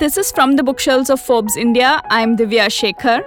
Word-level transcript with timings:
This 0.00 0.16
is 0.16 0.32
from 0.32 0.56
the 0.56 0.62
bookshelves 0.62 1.10
of 1.10 1.20
Forbes 1.20 1.58
India. 1.58 2.00
I'm 2.08 2.34
Divya 2.34 2.68
Shekhar. 2.74 3.20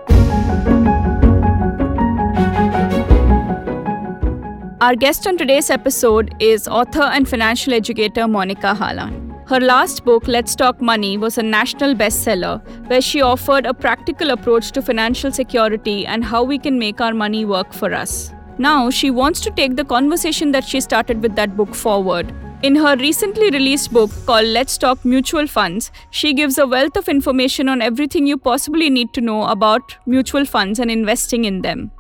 Our 4.82 4.96
guest 4.96 5.28
on 5.28 5.38
today's 5.38 5.70
episode 5.70 6.34
is 6.40 6.68
author 6.68 7.04
and 7.04 7.30
financial 7.30 7.76
educator 7.76 8.22
Monika 8.22 8.76
Halan. 8.76 9.48
Her 9.48 9.60
last 9.60 10.04
book, 10.04 10.28
Let's 10.28 10.56
Talk 10.56 10.82
Money, 10.82 11.16
was 11.16 11.38
a 11.38 11.44
national 11.44 11.94
bestseller 11.94 12.60
where 12.88 13.02
she 13.02 13.22
offered 13.22 13.68
a 13.68 13.74
practical 13.76 14.32
approach 14.32 14.72
to 14.72 14.82
financial 14.82 15.32
security 15.32 16.08
and 16.08 16.26
how 16.26 16.44
we 16.44 16.58
can 16.58 16.80
make 16.80 17.00
our 17.00 17.14
money 17.14 17.46
work 17.46 17.72
for 17.72 17.94
us. 17.94 18.34
Now, 18.58 18.90
she 18.90 19.12
wants 19.12 19.42
to 19.42 19.52
take 19.52 19.76
the 19.76 19.86
conversation 19.86 20.52
that 20.54 20.64
she 20.64 20.82
started 20.82 21.22
with 21.22 21.36
that 21.36 21.56
book 21.56 21.76
forward. 21.76 22.34
In 22.64 22.76
her 22.76 22.96
recently 22.96 23.50
released 23.50 23.92
book 23.92 24.10
called 24.26 24.46
Let's 24.46 24.78
Talk 24.78 25.04
Mutual 25.04 25.48
Funds, 25.48 25.92
she 26.12 26.34
gives 26.34 26.58
a 26.58 26.66
wealth 26.66 26.96
of 26.96 27.10
information 27.10 27.68
on 27.68 27.82
everything 27.82 28.26
you 28.26 28.38
possibly 28.38 28.90
need 28.90 29.12
to 29.16 29.20
know 29.20 29.44
about 29.48 29.98
mutual 30.06 30.46
funds 30.46 30.80
and 30.80 30.90
investing 30.90 31.44
in 31.44 31.62
them. 31.62 31.92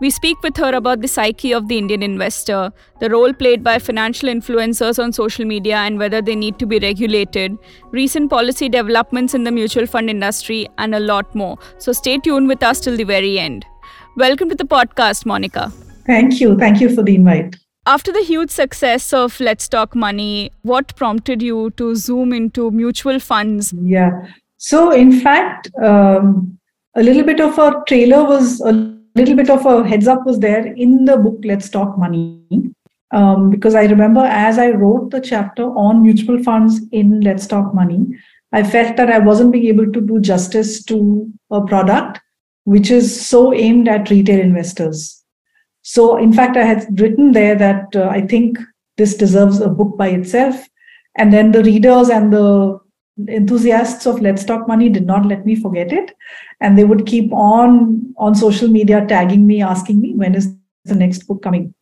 We 0.00 0.10
speak 0.10 0.40
with 0.44 0.56
her 0.58 0.76
about 0.76 1.00
the 1.00 1.08
psyche 1.08 1.50
of 1.52 1.66
the 1.66 1.76
Indian 1.76 2.04
investor, 2.04 2.72
the 3.00 3.10
role 3.10 3.32
played 3.32 3.64
by 3.64 3.80
financial 3.80 4.28
influencers 4.28 5.02
on 5.02 5.12
social 5.12 5.44
media 5.44 5.78
and 5.78 5.98
whether 5.98 6.22
they 6.22 6.36
need 6.36 6.56
to 6.60 6.66
be 6.66 6.78
regulated, 6.78 7.58
recent 7.90 8.30
policy 8.30 8.68
developments 8.68 9.34
in 9.34 9.42
the 9.42 9.50
mutual 9.50 9.86
fund 9.86 10.08
industry, 10.08 10.68
and 10.78 10.94
a 10.94 11.00
lot 11.00 11.34
more. 11.34 11.58
So 11.78 11.92
stay 11.92 12.18
tuned 12.18 12.46
with 12.46 12.62
us 12.62 12.78
till 12.78 12.96
the 12.96 13.02
very 13.02 13.40
end. 13.40 13.66
Welcome 14.16 14.50
to 14.50 14.54
the 14.54 14.66
podcast, 14.76 15.24
Monika. 15.24 15.72
Thank 16.06 16.40
you. 16.40 16.56
Thank 16.56 16.80
you 16.80 16.94
for 16.94 17.02
the 17.02 17.16
invite. 17.16 17.56
After 17.84 18.12
the 18.12 18.22
huge 18.22 18.50
success 18.50 19.12
of 19.12 19.40
Let's 19.40 19.68
Talk 19.68 19.96
Money, 19.96 20.52
what 20.62 20.94
prompted 20.94 21.42
you 21.42 21.70
to 21.70 21.96
zoom 21.96 22.32
into 22.32 22.70
mutual 22.70 23.18
funds? 23.18 23.72
Yeah. 23.72 24.28
So, 24.56 24.92
in 24.92 25.20
fact, 25.20 25.68
um, 25.82 26.56
a 26.94 27.02
little 27.02 27.24
bit 27.24 27.40
of 27.40 27.58
a 27.58 27.82
trailer 27.88 28.22
was 28.22 28.60
a 28.60 28.70
little 29.16 29.34
bit 29.34 29.50
of 29.50 29.66
a 29.66 29.84
heads 29.86 30.06
up 30.06 30.24
was 30.24 30.38
there 30.38 30.64
in 30.74 31.06
the 31.06 31.16
book 31.16 31.40
Let's 31.42 31.68
Talk 31.68 31.98
Money. 31.98 32.40
Um, 33.10 33.50
because 33.50 33.74
I 33.74 33.86
remember 33.86 34.20
as 34.20 34.58
I 34.58 34.70
wrote 34.70 35.10
the 35.10 35.20
chapter 35.20 35.64
on 35.64 36.02
mutual 36.02 36.40
funds 36.40 36.80
in 36.92 37.20
Let's 37.22 37.48
Talk 37.48 37.74
Money, 37.74 38.06
I 38.52 38.62
felt 38.62 38.96
that 38.96 39.10
I 39.10 39.18
wasn't 39.18 39.50
being 39.50 39.66
able 39.66 39.90
to 39.90 40.00
do 40.00 40.20
justice 40.20 40.84
to 40.84 41.28
a 41.50 41.60
product 41.66 42.20
which 42.62 42.92
is 42.92 43.26
so 43.26 43.52
aimed 43.52 43.88
at 43.88 44.08
retail 44.08 44.38
investors. 44.38 45.21
So, 45.82 46.16
in 46.16 46.32
fact, 46.32 46.56
I 46.56 46.64
had 46.64 47.00
written 47.00 47.32
there 47.32 47.54
that 47.56 47.94
uh, 47.94 48.08
I 48.08 48.22
think 48.22 48.58
this 48.96 49.14
deserves 49.14 49.60
a 49.60 49.68
book 49.68 49.96
by 49.96 50.08
itself. 50.08 50.56
And 51.16 51.32
then 51.32 51.52
the 51.52 51.62
readers 51.62 52.08
and 52.08 52.32
the 52.32 52.78
enthusiasts 53.28 54.06
of 54.06 54.20
Let's 54.20 54.44
Talk 54.44 54.66
Money 54.66 54.88
did 54.88 55.06
not 55.06 55.26
let 55.26 55.44
me 55.44 55.54
forget 55.54 55.92
it. 55.92 56.14
And 56.60 56.78
they 56.78 56.84
would 56.84 57.06
keep 57.06 57.32
on 57.32 58.14
on 58.16 58.34
social 58.34 58.68
media 58.68 59.04
tagging 59.06 59.46
me, 59.46 59.62
asking 59.62 60.00
me, 60.00 60.14
when 60.14 60.34
is 60.34 60.54
the 60.84 60.94
next 60.94 61.26
book 61.26 61.42
coming? 61.42 61.74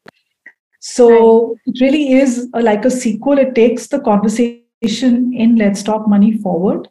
So 0.81 1.57
it 1.67 1.81
really 1.81 2.15
is 2.15 2.49
a, 2.55 2.63
like 2.63 2.85
a 2.85 2.91
sequel. 2.91 3.39
It 3.39 3.55
takes 3.55 3.89
the 3.89 4.01
conversation 4.01 5.35
in 5.35 5.57
Let's 5.57 5.83
Talk 5.83 6.09
Money 6.09 6.39
forward 6.39 6.89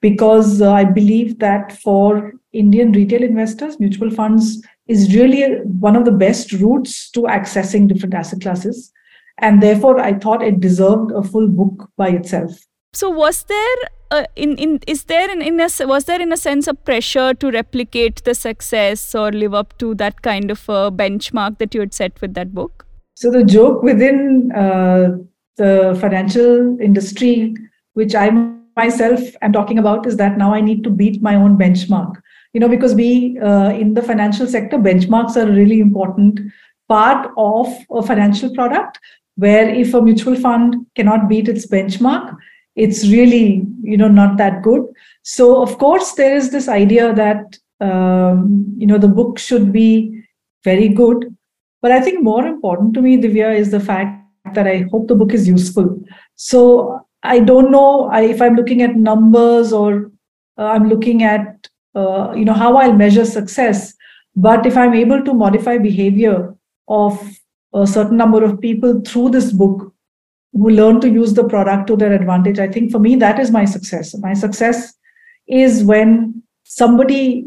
because 0.00 0.62
uh, 0.62 0.72
I 0.72 0.84
believe 0.84 1.38
that 1.40 1.72
for 1.80 2.32
Indian 2.52 2.92
retail 2.92 3.22
investors, 3.22 3.78
mutual 3.78 4.10
funds 4.10 4.62
is 4.90 5.14
really 5.14 5.42
one 5.80 5.94
of 5.94 6.04
the 6.04 6.10
best 6.10 6.52
routes 6.54 7.10
to 7.12 7.20
accessing 7.22 7.86
different 7.86 8.12
asset 8.12 8.40
classes. 8.40 8.92
And 9.38 9.62
therefore, 9.62 10.00
I 10.00 10.14
thought 10.14 10.42
it 10.42 10.60
deserved 10.60 11.12
a 11.12 11.22
full 11.22 11.48
book 11.48 11.88
by 11.96 12.08
itself. 12.08 12.58
So 12.92 13.08
was 13.08 13.44
there 13.44 13.76
uh, 14.10 14.24
in 14.34 14.56
in 14.58 14.80
is 14.88 15.04
there 15.04 15.30
in, 15.30 15.40
in 15.40 15.60
a 15.60 15.68
was 15.86 16.06
there 16.06 16.20
in 16.20 16.32
a 16.32 16.36
sense 16.36 16.66
a 16.66 16.74
pressure 16.74 17.32
to 17.34 17.50
replicate 17.52 18.24
the 18.24 18.34
success 18.34 19.14
or 19.14 19.30
live 19.30 19.54
up 19.54 19.78
to 19.78 19.94
that 19.94 20.22
kind 20.22 20.50
of 20.50 20.68
a 20.68 20.90
benchmark 20.90 21.58
that 21.58 21.72
you 21.72 21.80
had 21.80 21.94
set 21.94 22.20
with 22.20 22.34
that 22.34 22.52
book? 22.52 22.84
So 23.14 23.30
the 23.30 23.44
joke 23.44 23.84
within 23.84 24.50
uh, 24.52 25.18
the 25.56 25.96
financial 26.00 26.80
industry, 26.80 27.54
which 27.92 28.16
I 28.16 28.30
myself 28.76 29.20
am 29.40 29.52
talking 29.52 29.78
about, 29.78 30.06
is 30.06 30.16
that 30.16 30.36
now 30.36 30.52
I 30.52 30.60
need 30.60 30.82
to 30.84 30.90
beat 30.90 31.22
my 31.22 31.36
own 31.36 31.56
benchmark. 31.56 32.20
You 32.52 32.60
know, 32.60 32.68
because 32.68 32.94
we 32.94 33.38
uh, 33.38 33.70
in 33.70 33.94
the 33.94 34.02
financial 34.02 34.46
sector, 34.46 34.76
benchmarks 34.78 35.36
are 35.36 35.48
a 35.48 35.54
really 35.54 35.80
important 35.80 36.40
part 36.88 37.30
of 37.36 37.68
a 37.90 38.02
financial 38.02 38.52
product. 38.54 38.98
Where 39.36 39.68
if 39.68 39.94
a 39.94 40.02
mutual 40.02 40.36
fund 40.36 40.86
cannot 40.96 41.28
beat 41.28 41.48
its 41.48 41.66
benchmark, 41.66 42.36
it's 42.76 43.06
really 43.08 43.66
you 43.82 43.96
know 43.96 44.08
not 44.08 44.36
that 44.36 44.62
good 44.62 44.86
so 45.22 45.62
of 45.62 45.76
course 45.78 46.12
there 46.12 46.36
is 46.36 46.50
this 46.50 46.68
idea 46.68 47.12
that 47.14 47.58
um, 47.80 48.64
you 48.76 48.86
know 48.86 48.98
the 48.98 49.08
book 49.08 49.38
should 49.38 49.72
be 49.72 50.22
very 50.64 50.88
good 50.88 51.36
but 51.82 51.90
i 51.90 52.00
think 52.00 52.22
more 52.22 52.46
important 52.46 52.94
to 52.94 53.02
me 53.02 53.16
divya 53.16 53.54
is 53.56 53.70
the 53.70 53.80
fact 53.80 54.16
that 54.54 54.66
i 54.66 54.84
hope 54.92 55.08
the 55.08 55.14
book 55.14 55.34
is 55.34 55.48
useful 55.48 55.88
so 56.36 57.00
i 57.22 57.38
don't 57.38 57.70
know 57.70 58.08
I, 58.10 58.22
if 58.22 58.40
i'm 58.40 58.56
looking 58.56 58.82
at 58.82 58.96
numbers 58.96 59.72
or 59.72 60.10
uh, 60.58 60.66
i'm 60.66 60.88
looking 60.88 61.22
at 61.22 61.59
uh, 61.94 62.32
you 62.32 62.44
know 62.44 62.52
how 62.52 62.76
i'll 62.76 62.92
measure 62.92 63.24
success 63.24 63.94
but 64.36 64.66
if 64.66 64.76
i'm 64.76 64.94
able 64.94 65.22
to 65.24 65.34
modify 65.34 65.76
behavior 65.78 66.54
of 66.88 67.20
a 67.74 67.86
certain 67.86 68.16
number 68.16 68.44
of 68.44 68.60
people 68.60 69.00
through 69.06 69.30
this 69.30 69.52
book 69.52 69.92
who 70.52 70.70
learn 70.70 71.00
to 71.00 71.08
use 71.08 71.34
the 71.34 71.44
product 71.44 71.86
to 71.86 71.96
their 71.96 72.12
advantage. 72.12 72.58
I 72.58 72.68
think 72.68 72.90
for 72.90 72.98
me, 72.98 73.14
that 73.16 73.38
is 73.38 73.50
my 73.50 73.64
success. 73.64 74.16
My 74.18 74.34
success 74.34 74.94
is 75.46 75.84
when 75.84 76.42
somebody 76.64 77.46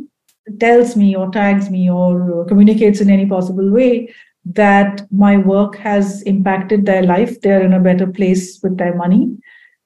tells 0.59 0.95
me 0.95 1.15
or 1.15 1.29
tags 1.31 1.69
me 1.69 1.89
or 1.89 2.45
communicates 2.45 3.01
in 3.01 3.09
any 3.09 3.25
possible 3.25 3.69
way 3.69 4.13
that 4.45 5.01
my 5.11 5.37
work 5.37 5.77
has 5.77 6.21
impacted 6.23 6.85
their 6.85 7.03
life, 7.03 7.39
they're 7.41 7.63
in 7.63 7.73
a 7.73 7.79
better 7.79 8.07
place 8.07 8.59
with 8.61 8.77
their 8.77 8.95
money. 8.95 9.37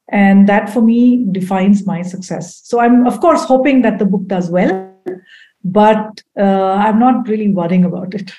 And 0.10 0.48
that 0.48 0.70
for 0.70 0.82
me 0.82 1.26
defines 1.32 1.86
my 1.86 2.02
success. 2.02 2.62
So 2.64 2.80
I'm, 2.80 3.06
of 3.06 3.20
course, 3.20 3.44
hoping 3.44 3.82
that 3.82 4.00
the 4.00 4.06
book 4.06 4.26
does 4.28 4.50
well, 4.50 4.94
but 5.64 6.24
uh, 6.40 6.74
I'm 6.74 6.98
not 6.98 7.28
really 7.28 7.52
worrying 7.52 7.84
about 7.84 8.14
it. 8.14 8.32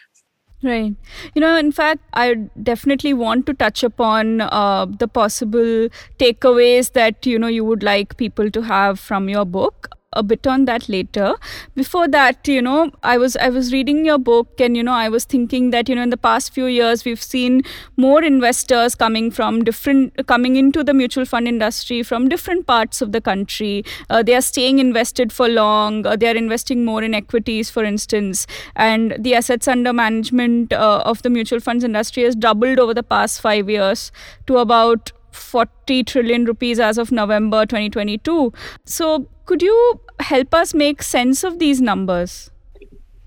Right. 0.62 0.94
You 1.34 1.40
know, 1.40 1.56
in 1.56 1.70
fact, 1.70 2.00
I 2.14 2.34
definitely 2.60 3.14
want 3.14 3.46
to 3.46 3.54
touch 3.54 3.84
upon 3.84 4.40
uh, 4.40 4.86
the 4.86 5.06
possible 5.06 5.88
takeaways 6.18 6.92
that, 6.92 7.24
you 7.26 7.38
know, 7.38 7.46
you 7.46 7.64
would 7.64 7.82
like 7.82 8.16
people 8.16 8.50
to 8.50 8.62
have 8.62 8.98
from 8.98 9.28
your 9.28 9.44
book 9.44 9.88
a 10.12 10.22
bit 10.22 10.46
on 10.46 10.64
that 10.64 10.88
later. 10.88 11.34
Before 11.74 12.08
that 12.08 12.48
you 12.48 12.62
know 12.62 12.90
i 13.02 13.18
was 13.18 13.36
i 13.36 13.48
was 13.48 13.72
reading 13.72 14.04
your 14.04 14.18
book 14.18 14.60
and 14.60 14.76
you 14.76 14.82
know 14.82 14.92
i 14.92 15.08
was 15.08 15.24
thinking 15.24 15.70
that 15.70 15.88
you 15.88 15.94
know 15.94 16.02
in 16.02 16.10
the 16.10 16.16
past 16.16 16.52
few 16.52 16.66
years 16.66 17.04
we've 17.04 17.22
seen 17.22 17.62
more 17.96 18.22
investors 18.22 18.94
coming 18.94 19.30
from 19.30 19.62
different 19.64 20.26
coming 20.26 20.56
into 20.56 20.82
the 20.82 20.94
mutual 20.94 21.26
fund 21.26 21.46
industry 21.46 22.02
from 22.02 22.28
different 22.28 22.66
parts 22.66 23.02
of 23.02 23.12
the 23.12 23.20
country. 23.20 23.84
Uh, 24.08 24.22
they 24.22 24.34
are 24.34 24.40
staying 24.40 24.78
invested 24.78 25.32
for 25.32 25.48
long. 25.48 26.06
Uh, 26.06 26.16
they 26.16 26.28
are 26.28 26.36
investing 26.36 26.84
more 26.84 27.02
in 27.02 27.14
equities 27.14 27.70
for 27.70 27.84
instance. 27.84 28.46
And 28.76 29.14
the 29.18 29.34
assets 29.34 29.68
under 29.68 29.92
management 29.92 30.72
uh, 30.72 31.02
of 31.04 31.22
the 31.22 31.30
mutual 31.30 31.60
funds 31.60 31.84
industry 31.84 32.22
has 32.22 32.34
doubled 32.34 32.78
over 32.78 32.94
the 32.94 33.02
past 33.02 33.40
5 33.40 33.68
years 33.68 34.10
to 34.46 34.58
about 34.58 35.12
40 35.38 36.04
trillion 36.04 36.44
rupees 36.44 36.80
as 36.80 36.98
of 36.98 37.10
November 37.10 37.64
2022. 37.64 38.52
So, 38.84 39.28
could 39.46 39.62
you 39.62 40.00
help 40.20 40.52
us 40.52 40.74
make 40.74 41.02
sense 41.02 41.44
of 41.44 41.58
these 41.58 41.80
numbers? 41.80 42.50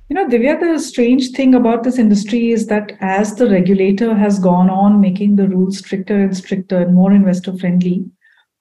You 0.09 0.15
know, 0.15 0.27
Divya, 0.27 0.59
the 0.59 0.77
strange 0.77 1.31
thing 1.31 1.55
about 1.55 1.83
this 1.83 1.97
industry 1.97 2.51
is 2.51 2.67
that 2.67 2.97
as 2.99 3.35
the 3.35 3.49
regulator 3.49 4.13
has 4.13 4.39
gone 4.39 4.69
on 4.69 4.99
making 4.99 5.37
the 5.37 5.47
rules 5.47 5.77
stricter 5.77 6.21
and 6.21 6.35
stricter 6.35 6.81
and 6.81 6.93
more 6.93 7.13
investor 7.13 7.55
friendly, 7.57 8.05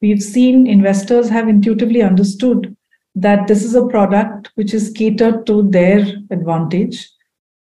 we've 0.01 0.23
seen 0.23 0.69
investors 0.69 1.29
have 1.29 1.49
intuitively 1.49 2.03
understood 2.03 2.77
that 3.17 3.49
this 3.49 3.65
is 3.65 3.75
a 3.75 3.87
product 3.87 4.53
which 4.55 4.73
is 4.73 4.91
catered 4.91 5.45
to 5.47 5.69
their 5.71 6.07
advantage, 6.31 7.11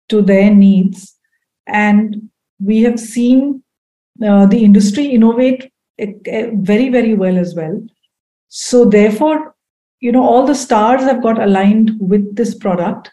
to 0.08 0.22
their 0.22 0.54
needs. 0.54 1.16
And 1.66 2.30
we 2.62 2.82
have 2.82 3.00
seen 3.00 3.62
uh, 4.24 4.46
the 4.46 4.64
industry 4.64 5.06
innovate 5.06 5.70
very, 6.54 6.88
very 6.88 7.14
well 7.14 7.38
as 7.38 7.54
well. 7.54 7.80
So, 8.48 8.84
therefore, 8.84 9.54
you 10.00 10.12
know, 10.12 10.22
all 10.22 10.46
the 10.46 10.54
stars 10.54 11.02
have 11.02 11.22
got 11.22 11.40
aligned 11.40 11.92
with 12.00 12.36
this 12.36 12.54
product 12.54 13.10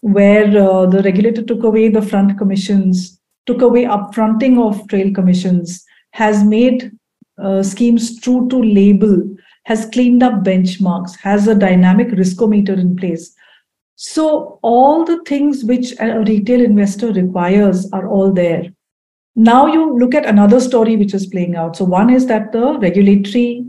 where 0.00 0.46
uh, 0.46 0.86
the 0.86 1.02
regulator 1.02 1.42
took 1.42 1.62
away 1.62 1.88
the 1.88 2.02
front 2.02 2.38
commissions, 2.38 3.20
took 3.46 3.62
away 3.62 3.84
upfronting 3.84 4.60
of 4.60 4.86
trail 4.88 5.12
commissions, 5.12 5.84
has 6.12 6.44
made 6.44 6.92
uh, 7.42 7.62
schemes 7.62 8.20
true 8.20 8.48
to 8.48 8.62
label, 8.62 9.22
has 9.64 9.86
cleaned 9.92 10.22
up 10.22 10.44
benchmarks, 10.44 11.16
has 11.16 11.46
a 11.48 11.54
dynamic 11.54 12.08
riskometer 12.08 12.78
in 12.78 12.96
place. 12.96 13.34
So, 13.96 14.58
all 14.62 15.04
the 15.04 15.22
things 15.24 15.64
which 15.64 15.92
a 16.00 16.20
retail 16.20 16.60
investor 16.60 17.12
requires 17.12 17.90
are 17.92 18.08
all 18.08 18.32
there. 18.32 18.72
Now 19.34 19.66
you 19.66 19.98
look 19.98 20.14
at 20.14 20.26
another 20.26 20.60
story 20.60 20.96
which 20.96 21.14
is 21.14 21.26
playing 21.26 21.56
out. 21.56 21.76
So 21.76 21.84
one 21.84 22.10
is 22.10 22.26
that 22.26 22.52
the 22.52 22.78
regulatory 22.78 23.64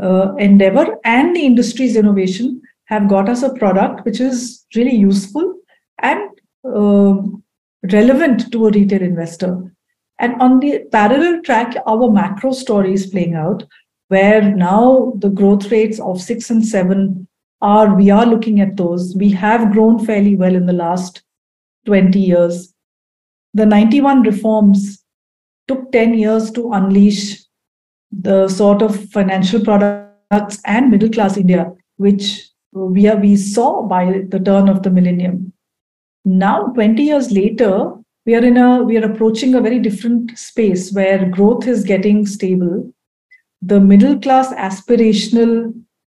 uh, 0.00 0.34
endeavor 0.36 0.96
and 1.04 1.34
the 1.34 1.44
industry's 1.44 1.96
innovation 1.96 2.62
have 2.86 3.08
got 3.08 3.28
us 3.28 3.42
a 3.42 3.52
product 3.54 4.04
which 4.04 4.20
is 4.20 4.64
really 4.74 4.94
useful 4.94 5.54
and 5.98 6.20
uh, 6.64 7.16
relevant 7.92 8.50
to 8.52 8.66
a 8.66 8.70
retail 8.70 9.02
investor. 9.02 9.72
And 10.18 10.40
on 10.40 10.60
the 10.60 10.84
parallel 10.92 11.42
track, 11.42 11.76
our 11.86 12.10
macro 12.10 12.52
story 12.52 12.94
is 12.94 13.06
playing 13.06 13.34
out, 13.34 13.64
where 14.08 14.42
now 14.54 15.12
the 15.18 15.28
growth 15.28 15.70
rates 15.70 16.00
of 16.00 16.20
six 16.20 16.48
and 16.48 16.64
seven 16.64 17.28
are, 17.60 17.94
we 17.94 18.10
are 18.10 18.24
looking 18.24 18.60
at 18.60 18.76
those. 18.76 19.14
We 19.16 19.30
have 19.32 19.72
grown 19.72 20.04
fairly 20.04 20.36
well 20.36 20.54
in 20.54 20.66
the 20.66 20.72
last 20.72 21.22
20 21.86 22.18
years. 22.18 22.72
The 23.56 23.64
91 23.64 24.24
reforms 24.24 25.02
took 25.66 25.90
10 25.90 26.12
years 26.12 26.50
to 26.50 26.72
unleash 26.72 27.42
the 28.12 28.48
sort 28.48 28.82
of 28.82 29.08
financial 29.10 29.64
products 29.64 30.60
and 30.66 30.90
middle 30.90 31.08
class 31.08 31.38
India, 31.38 31.72
which 31.96 32.50
we, 32.72 33.08
are, 33.08 33.16
we 33.16 33.34
saw 33.34 33.80
by 33.80 34.24
the 34.28 34.38
turn 34.38 34.68
of 34.68 34.82
the 34.82 34.90
millennium. 34.90 35.54
Now, 36.26 36.66
20 36.74 37.02
years 37.02 37.32
later, 37.32 37.94
we 38.26 38.34
are 38.34 38.44
in 38.44 38.58
a 38.58 38.82
we 38.82 38.98
are 38.98 39.10
approaching 39.10 39.54
a 39.54 39.62
very 39.62 39.78
different 39.78 40.36
space 40.38 40.92
where 40.92 41.26
growth 41.30 41.66
is 41.66 41.82
getting 41.82 42.26
stable. 42.26 42.92
The 43.62 43.80
middle 43.80 44.18
class 44.20 44.52
aspirational 44.52 45.72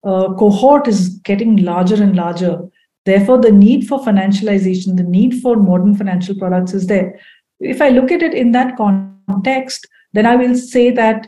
uh, 0.03 0.33
cohort 0.33 0.87
is 0.87 1.09
getting 1.19 1.57
larger 1.57 2.01
and 2.01 2.15
larger. 2.15 2.61
Therefore, 3.07 3.39
the 3.39 3.53
need 3.53 3.87
for 3.87 3.99
financialization, 3.99 4.97
the 4.97 5.03
need 5.03 5.41
for 5.41 5.55
modern 5.55 5.95
financial 5.95 6.35
products 6.35 6.73
is 6.73 6.87
there. 6.87 7.17
If 7.61 7.81
I 7.81 7.87
look 7.87 8.11
at 8.11 8.21
it 8.21 8.33
in 8.33 8.51
that 8.51 8.75
context, 8.75 9.87
then 10.11 10.25
I 10.25 10.35
will 10.35 10.55
say 10.55 10.91
that 10.91 11.25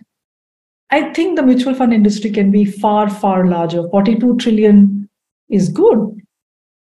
I 0.92 1.14
think 1.14 1.38
the 1.38 1.44
mutual 1.44 1.74
fund 1.74 1.94
industry 1.94 2.32
can 2.32 2.52
be 2.52 2.66
far, 2.66 3.10
far 3.10 3.48
larger. 3.48 3.88
42 3.92 4.36
trillion 4.36 5.08
is 5.50 5.70
good. 5.70 6.22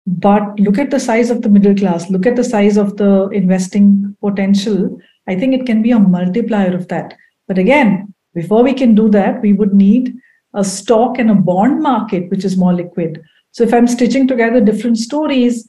But 0.08 0.60
look 0.60 0.80
at 0.80 0.90
the 0.90 1.00
size 1.00 1.30
of 1.30 1.44
the 1.44 1.50
middle 1.50 1.76
class, 1.76 2.10
look 2.10 2.26
at 2.26 2.36
the 2.36 2.44
size 2.44 2.76
of 2.76 2.98
the 2.98 3.28
investing 3.28 4.18
potential. 4.20 4.98
I 5.28 5.36
think 5.36 5.54
it 5.54 5.68
can 5.68 5.84
be 5.84 5.92
a 5.92 6.00
multiplier 6.00 6.76
of 6.76 6.88
that. 6.88 7.16
But 7.48 7.60
again, 7.60 8.16
before 8.34 8.64
we 8.64 8.74
can 8.74 8.96
do 8.96 9.10
that, 9.10 9.44
we 9.44 9.54
would 9.54 9.76
need 9.76 10.16
a 10.56 10.64
stock 10.64 11.20
and 11.20 11.30
a 11.30 11.36
bond 11.36 11.84
market 11.84 12.32
which 12.32 12.44
is 12.44 12.58
more 12.58 12.74
liquid. 12.74 13.24
So 13.57 13.63
if 13.63 13.74
I'm 13.74 13.88
stitching 13.88 14.27
together 14.27 14.62
different 14.62 15.00
stories, 15.00 15.68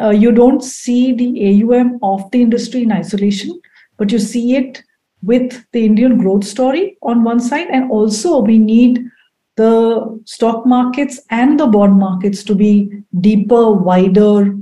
uh, 0.00 0.10
you 0.10 0.30
don't 0.30 0.62
see 0.62 1.12
the 1.12 1.30
AUM 1.48 1.98
of 2.00 2.30
the 2.30 2.40
industry 2.40 2.84
in 2.84 2.92
isolation, 2.92 3.60
but 3.96 4.12
you 4.12 4.20
see 4.20 4.54
it 4.54 4.80
with 5.24 5.64
the 5.72 5.84
Indian 5.84 6.18
growth 6.18 6.44
story 6.44 6.96
on 7.02 7.24
one 7.24 7.40
side. 7.40 7.66
And 7.66 7.90
also, 7.90 8.38
we 8.38 8.58
need 8.58 9.10
the 9.56 10.22
stock 10.24 10.66
markets 10.66 11.20
and 11.30 11.58
the 11.58 11.66
bond 11.66 11.98
markets 11.98 12.44
to 12.44 12.54
be 12.54 12.92
deeper, 13.18 13.72
wider, 13.72 14.56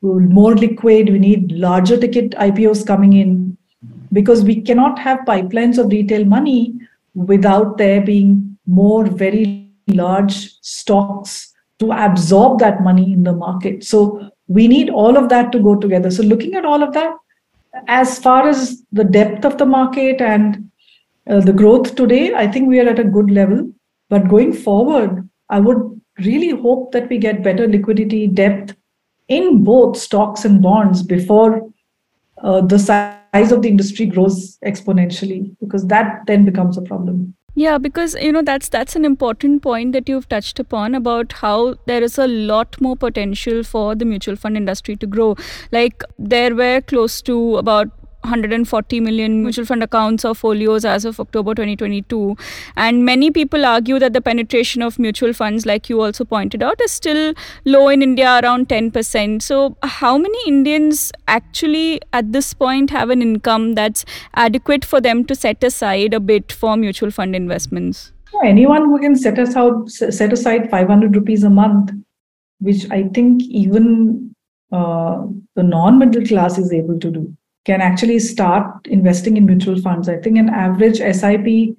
more 0.00 0.56
liquid. 0.56 1.10
We 1.10 1.18
need 1.18 1.52
larger 1.52 1.98
ticket 1.98 2.30
IPOs 2.30 2.86
coming 2.86 3.12
in 3.12 3.58
because 4.14 4.42
we 4.44 4.62
cannot 4.62 4.98
have 4.98 5.26
pipelines 5.28 5.76
of 5.76 5.92
retail 5.92 6.24
money 6.24 6.72
without 7.14 7.76
there 7.76 8.00
being 8.00 8.56
more 8.66 9.04
very 9.04 9.68
large 9.88 10.58
stocks 10.62 11.51
to 11.82 11.92
absorb 11.92 12.58
that 12.60 12.82
money 12.82 13.12
in 13.12 13.24
the 13.24 13.34
market. 13.46 13.84
So 13.84 14.00
we 14.48 14.68
need 14.68 14.90
all 14.90 15.16
of 15.16 15.28
that 15.30 15.52
to 15.52 15.58
go 15.58 15.76
together. 15.84 16.10
So 16.10 16.22
looking 16.22 16.54
at 16.54 16.64
all 16.64 16.82
of 16.82 16.92
that, 16.94 17.14
as 17.88 18.18
far 18.18 18.48
as 18.48 18.82
the 18.92 19.04
depth 19.04 19.44
of 19.44 19.58
the 19.58 19.66
market 19.66 20.20
and 20.20 20.70
uh, 21.28 21.40
the 21.40 21.52
growth 21.52 21.94
today, 21.94 22.34
I 22.34 22.46
think 22.46 22.68
we 22.68 22.80
are 22.80 22.88
at 22.88 22.98
a 22.98 23.04
good 23.04 23.30
level. 23.30 23.72
But 24.08 24.28
going 24.28 24.52
forward, 24.52 25.28
I 25.48 25.60
would 25.60 26.00
really 26.18 26.50
hope 26.50 26.92
that 26.92 27.08
we 27.08 27.18
get 27.18 27.42
better 27.42 27.66
liquidity 27.66 28.26
depth 28.26 28.74
in 29.28 29.64
both 29.64 29.96
stocks 29.96 30.44
and 30.44 30.60
bonds 30.60 31.02
before 31.02 31.70
uh, 32.42 32.60
the 32.60 32.78
size 32.78 33.52
of 33.52 33.62
the 33.62 33.68
industry 33.68 34.04
grows 34.04 34.58
exponentially, 34.66 35.56
because 35.60 35.86
that 35.86 36.26
then 36.26 36.44
becomes 36.44 36.76
a 36.76 36.82
problem. 36.82 37.34
Yeah, 37.54 37.76
because 37.76 38.14
you 38.14 38.32
know 38.32 38.40
that's 38.42 38.68
that's 38.70 38.96
an 38.96 39.04
important 39.04 39.62
point 39.62 39.92
that 39.92 40.08
you've 40.08 40.28
touched 40.28 40.58
upon 40.58 40.94
about 40.94 41.32
how 41.34 41.74
there 41.86 42.02
is 42.02 42.16
a 42.16 42.26
lot 42.26 42.80
more 42.80 42.96
potential 42.96 43.62
for 43.62 43.94
the 43.94 44.06
mutual 44.06 44.36
fund 44.36 44.56
industry 44.56 44.96
to 44.96 45.06
grow. 45.06 45.36
Like 45.70 46.02
there 46.18 46.54
were 46.54 46.80
close 46.80 47.20
to 47.22 47.56
about 47.58 47.90
140 48.24 49.00
million 49.00 49.42
mutual 49.42 49.64
fund 49.64 49.82
accounts 49.82 50.24
or 50.24 50.34
folios 50.34 50.84
as 50.84 51.04
of 51.04 51.18
October 51.18 51.54
2022. 51.54 52.36
And 52.76 53.04
many 53.04 53.30
people 53.30 53.64
argue 53.64 53.98
that 53.98 54.12
the 54.12 54.20
penetration 54.20 54.82
of 54.82 54.98
mutual 54.98 55.32
funds, 55.32 55.66
like 55.66 55.88
you 55.88 56.00
also 56.00 56.24
pointed 56.24 56.62
out, 56.62 56.80
is 56.82 56.92
still 56.92 57.34
low 57.64 57.88
in 57.88 58.02
India, 58.02 58.40
around 58.42 58.68
10%. 58.68 59.42
So, 59.42 59.76
how 59.82 60.16
many 60.18 60.38
Indians 60.46 61.12
actually 61.28 62.00
at 62.12 62.32
this 62.32 62.54
point 62.54 62.90
have 62.90 63.10
an 63.10 63.22
income 63.22 63.74
that's 63.74 64.04
adequate 64.34 64.84
for 64.84 65.00
them 65.00 65.24
to 65.24 65.34
set 65.34 65.62
aside 65.64 66.14
a 66.14 66.20
bit 66.20 66.52
for 66.52 66.76
mutual 66.76 67.10
fund 67.10 67.34
investments? 67.34 68.12
Anyone 68.44 68.86
who 68.86 68.98
can 68.98 69.14
set 69.14 69.38
aside 69.38 69.90
set 69.90 70.32
aside 70.32 70.70
500 70.70 71.14
rupees 71.14 71.44
a 71.44 71.50
month, 71.50 71.90
which 72.60 72.90
I 72.90 73.02
think 73.08 73.42
even 73.42 74.34
uh, 74.72 75.26
the 75.54 75.62
non-middle 75.62 76.24
class 76.24 76.56
is 76.56 76.72
able 76.72 76.98
to 76.98 77.10
do 77.10 77.36
can 77.64 77.80
actually 77.80 78.18
start 78.18 78.86
investing 78.86 79.36
in 79.36 79.46
mutual 79.46 79.80
funds. 79.80 80.08
I 80.08 80.16
think 80.16 80.38
an 80.38 80.48
average 80.48 80.98
SIP 80.98 81.76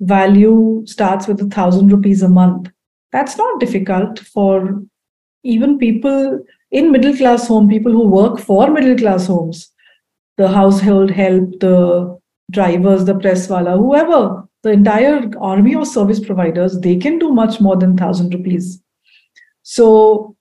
value 0.00 0.84
starts 0.86 1.26
with 1.26 1.40
a 1.40 1.46
thousand 1.46 1.90
rupees 1.90 2.22
a 2.22 2.28
month. 2.28 2.70
That's 3.12 3.36
not 3.36 3.60
difficult 3.60 4.18
for 4.18 4.82
even 5.42 5.78
people 5.78 6.44
in 6.70 6.90
middle 6.90 7.16
class 7.16 7.46
home, 7.48 7.68
people 7.68 7.92
who 7.92 8.08
work 8.08 8.38
for 8.38 8.70
middle 8.70 8.96
class 8.96 9.26
homes, 9.26 9.70
the 10.36 10.48
household 10.48 11.10
help, 11.10 11.60
the 11.60 12.18
drivers, 12.50 13.04
the 13.04 13.14
press 13.14 13.48
wala, 13.48 13.76
whoever, 13.76 14.48
the 14.62 14.70
entire 14.70 15.30
army 15.40 15.74
of 15.74 15.86
service 15.86 16.18
providers, 16.18 16.80
they 16.80 16.96
can 16.96 17.18
do 17.18 17.32
much 17.32 17.60
more 17.60 17.76
than 17.76 17.96
thousand 17.96 18.34
rupees. 18.34 18.80
So 19.62 20.36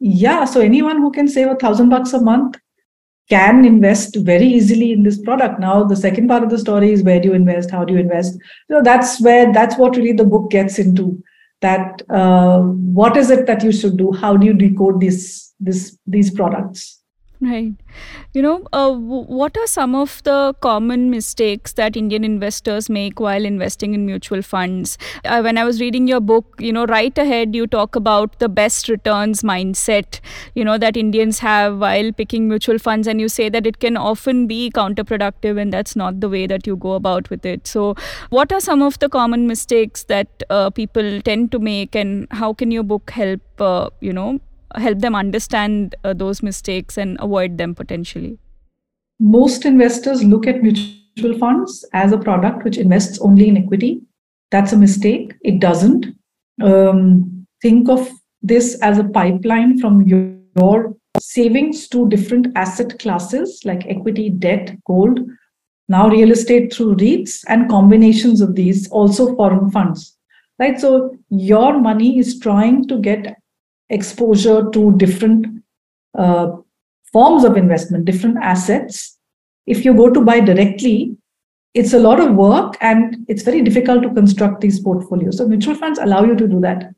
yeah, 0.00 0.44
so 0.44 0.60
anyone 0.60 0.98
who 0.98 1.10
can 1.10 1.28
save 1.28 1.48
a 1.48 1.56
thousand 1.56 1.88
bucks 1.88 2.12
a 2.12 2.20
month 2.20 2.56
can 3.28 3.64
invest 3.64 4.16
very 4.16 4.46
easily 4.46 4.92
in 4.92 5.02
this 5.02 5.20
product. 5.20 5.60
Now, 5.60 5.84
the 5.84 5.96
second 5.96 6.28
part 6.28 6.42
of 6.42 6.50
the 6.50 6.58
story 6.58 6.92
is 6.92 7.02
where 7.02 7.20
do 7.20 7.28
you 7.28 7.34
invest? 7.34 7.70
How 7.70 7.84
do 7.84 7.94
you 7.94 8.00
invest? 8.00 8.38
So 8.70 8.82
that's 8.82 9.20
where 9.20 9.52
that's 9.52 9.76
what 9.76 9.96
really 9.96 10.12
the 10.12 10.24
book 10.24 10.50
gets 10.50 10.78
into. 10.78 11.22
That 11.60 12.02
uh, 12.10 12.60
what 12.60 13.16
is 13.16 13.30
it 13.30 13.46
that 13.46 13.62
you 13.62 13.72
should 13.72 13.96
do? 13.96 14.12
How 14.12 14.36
do 14.36 14.46
you 14.46 14.52
decode 14.52 15.00
these 15.00 15.54
this 15.60 15.96
these 16.06 16.30
products? 16.30 17.01
Right. 17.52 17.72
You 18.34 18.40
know, 18.42 18.68
uh, 18.72 18.92
what 18.92 19.56
are 19.58 19.66
some 19.66 19.96
of 19.96 20.22
the 20.22 20.54
common 20.60 21.10
mistakes 21.10 21.72
that 21.72 21.96
Indian 21.96 22.22
investors 22.22 22.88
make 22.88 23.18
while 23.18 23.44
investing 23.44 23.94
in 23.94 24.06
mutual 24.06 24.42
funds? 24.42 24.96
Uh, 25.24 25.40
when 25.40 25.58
I 25.58 25.64
was 25.64 25.80
reading 25.80 26.06
your 26.06 26.20
book, 26.20 26.54
you 26.60 26.72
know, 26.72 26.86
right 26.86 27.16
ahead, 27.18 27.56
you 27.56 27.66
talk 27.66 27.96
about 27.96 28.38
the 28.38 28.48
best 28.48 28.88
returns 28.88 29.42
mindset, 29.42 30.20
you 30.54 30.64
know, 30.64 30.78
that 30.78 30.96
Indians 30.96 31.40
have 31.40 31.78
while 31.78 32.12
picking 32.12 32.48
mutual 32.48 32.78
funds, 32.78 33.08
and 33.08 33.20
you 33.20 33.28
say 33.28 33.48
that 33.48 33.66
it 33.66 33.80
can 33.80 33.96
often 33.96 34.46
be 34.46 34.70
counterproductive, 34.70 35.60
and 35.60 35.72
that's 35.72 35.96
not 35.96 36.20
the 36.20 36.28
way 36.28 36.46
that 36.46 36.64
you 36.64 36.76
go 36.76 36.92
about 36.92 37.28
with 37.28 37.44
it. 37.44 37.66
So, 37.66 37.96
what 38.30 38.52
are 38.52 38.60
some 38.60 38.82
of 38.82 39.00
the 39.00 39.08
common 39.08 39.48
mistakes 39.48 40.04
that 40.04 40.28
uh, 40.48 40.70
people 40.70 41.20
tend 41.22 41.50
to 41.52 41.58
make, 41.58 41.96
and 41.96 42.28
how 42.30 42.52
can 42.52 42.70
your 42.70 42.84
book 42.84 43.10
help, 43.10 43.40
uh, 43.60 43.90
you 44.00 44.12
know, 44.12 44.38
help 44.76 45.00
them 45.00 45.14
understand 45.14 45.94
uh, 46.04 46.12
those 46.12 46.42
mistakes 46.42 46.96
and 46.96 47.16
avoid 47.20 47.58
them 47.58 47.74
potentially? 47.74 48.38
Most 49.20 49.64
investors 49.64 50.24
look 50.24 50.46
at 50.46 50.62
mutual 50.62 51.38
funds 51.38 51.84
as 51.92 52.12
a 52.12 52.18
product 52.18 52.64
which 52.64 52.78
invests 52.78 53.18
only 53.20 53.48
in 53.48 53.56
equity. 53.56 54.02
That's 54.50 54.72
a 54.72 54.76
mistake. 54.76 55.34
It 55.42 55.60
doesn't. 55.60 56.06
Um, 56.60 57.46
think 57.62 57.88
of 57.88 58.10
this 58.42 58.78
as 58.82 58.98
a 58.98 59.04
pipeline 59.04 59.78
from 59.78 60.02
your, 60.02 60.34
your 60.56 60.96
savings 61.20 61.88
to 61.88 62.08
different 62.08 62.48
asset 62.56 62.98
classes 62.98 63.60
like 63.64 63.86
equity, 63.86 64.30
debt, 64.30 64.76
gold, 64.86 65.20
now 65.88 66.08
real 66.08 66.30
estate 66.30 66.72
through 66.72 66.96
REITs, 66.96 67.44
and 67.48 67.68
combinations 67.68 68.40
of 68.40 68.54
these, 68.54 68.88
also 68.90 69.34
foreign 69.36 69.70
funds. 69.70 70.16
Right. 70.58 70.78
So 70.78 71.16
your 71.28 71.80
money 71.80 72.18
is 72.18 72.38
trying 72.38 72.86
to 72.88 72.98
get 72.98 73.36
exposure 73.92 74.68
to 74.70 74.96
different 74.96 75.62
uh, 76.18 76.56
forms 77.12 77.44
of 77.44 77.56
investment, 77.56 78.04
different 78.04 78.38
assets. 78.42 79.18
If 79.66 79.84
you 79.84 79.94
go 79.94 80.10
to 80.10 80.20
buy 80.20 80.40
directly, 80.40 81.16
it's 81.74 81.92
a 81.92 81.98
lot 81.98 82.20
of 82.20 82.34
work 82.34 82.76
and 82.80 83.24
it's 83.28 83.42
very 83.42 83.62
difficult 83.62 84.02
to 84.02 84.10
construct 84.10 84.60
these 84.60 84.80
portfolios. 84.80 85.38
So 85.38 85.46
mutual 85.46 85.74
funds 85.74 85.98
allow 85.98 86.24
you 86.24 86.34
to 86.36 86.48
do 86.48 86.60
that. 86.60 86.92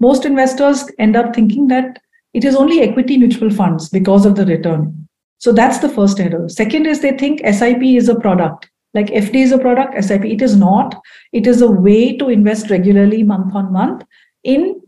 Most 0.00 0.24
investors 0.24 0.90
end 0.98 1.16
up 1.16 1.34
thinking 1.34 1.68
that 1.68 2.00
it 2.32 2.44
is 2.44 2.56
only 2.56 2.80
equity 2.80 3.18
mutual 3.18 3.50
funds 3.50 3.88
because 3.88 4.26
of 4.26 4.34
the 4.34 4.46
return. 4.46 5.08
So 5.38 5.52
that's 5.52 5.78
the 5.78 5.88
first 5.88 6.18
error. 6.18 6.48
Second 6.48 6.86
is 6.86 7.00
they 7.00 7.16
think 7.16 7.40
SIP 7.46 7.82
is 7.82 8.08
a 8.08 8.14
product 8.14 8.70
like 8.96 9.08
FD 9.08 9.34
is 9.34 9.52
a 9.52 9.58
product, 9.58 10.02
SIP. 10.02 10.24
It 10.24 10.40
is 10.40 10.56
not. 10.56 10.98
It 11.32 11.46
is 11.46 11.60
a 11.60 11.70
way 11.70 12.16
to 12.16 12.30
invest 12.30 12.70
regularly 12.70 13.22
month 13.22 13.54
on 13.54 13.70
month 13.70 14.04
in 14.42 14.80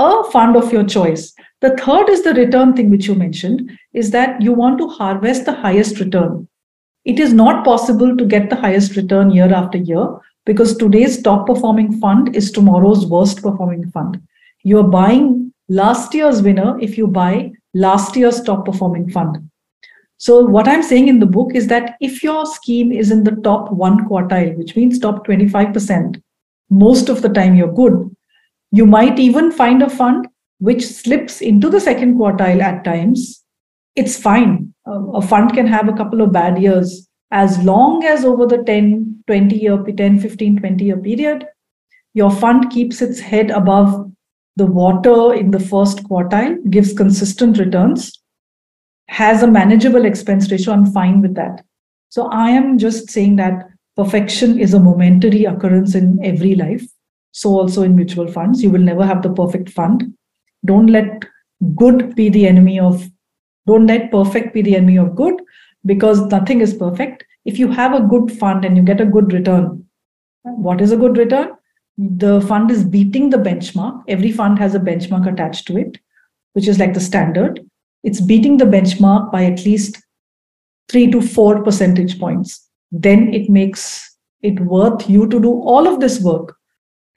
a 0.00 0.24
fund 0.30 0.56
of 0.56 0.72
your 0.72 0.84
choice. 0.84 1.34
The 1.60 1.76
third 1.76 2.08
is 2.08 2.22
the 2.22 2.32
return 2.34 2.74
thing, 2.74 2.90
which 2.90 3.06
you 3.06 3.14
mentioned, 3.14 3.70
is 3.92 4.10
that 4.12 4.40
you 4.40 4.52
want 4.52 4.78
to 4.78 4.88
harvest 4.88 5.44
the 5.44 5.54
highest 5.54 6.00
return. 6.00 6.48
It 7.04 7.18
is 7.18 7.32
not 7.32 7.64
possible 7.64 8.16
to 8.16 8.24
get 8.24 8.48
the 8.48 8.56
highest 8.56 8.96
return 8.96 9.30
year 9.30 9.52
after 9.52 9.78
year 9.78 10.06
because 10.46 10.76
today's 10.76 11.22
top 11.22 11.46
performing 11.46 12.00
fund 12.00 12.34
is 12.34 12.50
tomorrow's 12.50 13.06
worst 13.06 13.42
performing 13.42 13.90
fund. 13.90 14.20
You're 14.62 14.90
buying 14.98 15.52
last 15.68 16.14
year's 16.14 16.42
winner 16.42 16.78
if 16.80 16.96
you 16.96 17.06
buy 17.06 17.52
last 17.74 18.16
year's 18.16 18.42
top 18.42 18.64
performing 18.64 19.10
fund. 19.10 19.50
So, 20.16 20.44
what 20.44 20.68
I'm 20.68 20.82
saying 20.82 21.08
in 21.08 21.18
the 21.18 21.26
book 21.26 21.54
is 21.54 21.66
that 21.68 21.96
if 22.00 22.22
your 22.22 22.44
scheme 22.44 22.92
is 22.92 23.10
in 23.10 23.24
the 23.24 23.36
top 23.42 23.70
one 23.72 24.06
quartile, 24.06 24.56
which 24.56 24.76
means 24.76 24.98
top 24.98 25.26
25%, 25.26 26.22
most 26.68 27.08
of 27.08 27.22
the 27.22 27.28
time 27.28 27.54
you're 27.54 27.72
good. 27.72 28.14
You 28.72 28.86
might 28.86 29.18
even 29.18 29.50
find 29.50 29.82
a 29.82 29.90
fund 29.90 30.28
which 30.58 30.86
slips 30.86 31.40
into 31.40 31.70
the 31.70 31.80
second 31.80 32.18
quartile 32.18 32.60
at 32.60 32.84
times. 32.84 33.42
It's 33.96 34.18
fine. 34.18 34.72
A 34.86 35.22
fund 35.22 35.52
can 35.52 35.66
have 35.66 35.88
a 35.88 35.92
couple 35.92 36.20
of 36.20 36.32
bad 36.32 36.60
years 36.60 37.08
as 37.30 37.58
long 37.62 38.04
as 38.04 38.24
over 38.24 38.46
the 38.46 38.62
10, 38.64 39.22
20 39.26 39.56
year, 39.56 39.82
10, 39.82 40.18
15, 40.18 40.58
20 40.58 40.84
year 40.84 40.96
period, 40.96 41.46
your 42.12 42.30
fund 42.30 42.70
keeps 42.70 43.00
its 43.00 43.20
head 43.20 43.50
above 43.50 44.10
the 44.56 44.66
water 44.66 45.32
in 45.32 45.52
the 45.52 45.60
first 45.60 46.02
quartile, 46.04 46.58
gives 46.70 46.92
consistent 46.92 47.58
returns, 47.58 48.20
has 49.08 49.42
a 49.42 49.46
manageable 49.46 50.04
expense 50.04 50.50
ratio, 50.50 50.74
I'm 50.74 50.86
fine 50.86 51.22
with 51.22 51.34
that. 51.36 51.64
So 52.08 52.28
I 52.28 52.50
am 52.50 52.78
just 52.78 53.10
saying 53.10 53.36
that 53.36 53.68
perfection 53.96 54.58
is 54.58 54.74
a 54.74 54.80
momentary 54.80 55.44
occurrence 55.44 55.94
in 55.94 56.18
every 56.24 56.56
life. 56.56 56.84
So 57.32 57.50
also 57.50 57.82
in 57.82 57.96
mutual 57.96 58.28
funds, 58.28 58.62
you 58.62 58.70
will 58.70 58.80
never 58.80 59.04
have 59.04 59.22
the 59.22 59.32
perfect 59.32 59.70
fund. 59.70 60.14
Don't 60.64 60.88
let 60.88 61.24
good 61.76 62.14
be 62.14 62.28
the 62.28 62.46
enemy 62.46 62.80
of, 62.80 63.08
don't 63.66 63.86
let 63.86 64.10
perfect 64.10 64.52
be 64.54 64.62
the 64.62 64.76
enemy 64.76 64.98
of 64.98 65.14
good 65.14 65.34
because 65.86 66.20
nothing 66.26 66.60
is 66.60 66.74
perfect. 66.74 67.24
If 67.44 67.58
you 67.58 67.68
have 67.70 67.94
a 67.94 68.06
good 68.06 68.32
fund 68.32 68.64
and 68.64 68.76
you 68.76 68.82
get 68.82 69.00
a 69.00 69.06
good 69.06 69.32
return, 69.32 69.86
what 70.42 70.80
is 70.80 70.92
a 70.92 70.96
good 70.96 71.16
return? 71.16 71.52
The 71.98 72.40
fund 72.42 72.70
is 72.70 72.84
beating 72.84 73.30
the 73.30 73.36
benchmark. 73.36 74.02
Every 74.08 74.32
fund 74.32 74.58
has 74.58 74.74
a 74.74 74.80
benchmark 74.80 75.30
attached 75.30 75.66
to 75.68 75.78
it, 75.78 75.98
which 76.54 76.66
is 76.66 76.78
like 76.78 76.94
the 76.94 77.00
standard. 77.00 77.60
It's 78.02 78.20
beating 78.20 78.56
the 78.56 78.64
benchmark 78.64 79.30
by 79.30 79.44
at 79.44 79.64
least 79.64 80.02
three 80.88 81.10
to 81.10 81.20
four 81.20 81.62
percentage 81.62 82.18
points. 82.18 82.68
Then 82.90 83.32
it 83.32 83.48
makes 83.48 84.16
it 84.42 84.58
worth 84.60 85.08
you 85.08 85.28
to 85.28 85.40
do 85.40 85.52
all 85.60 85.86
of 85.86 86.00
this 86.00 86.20
work 86.20 86.56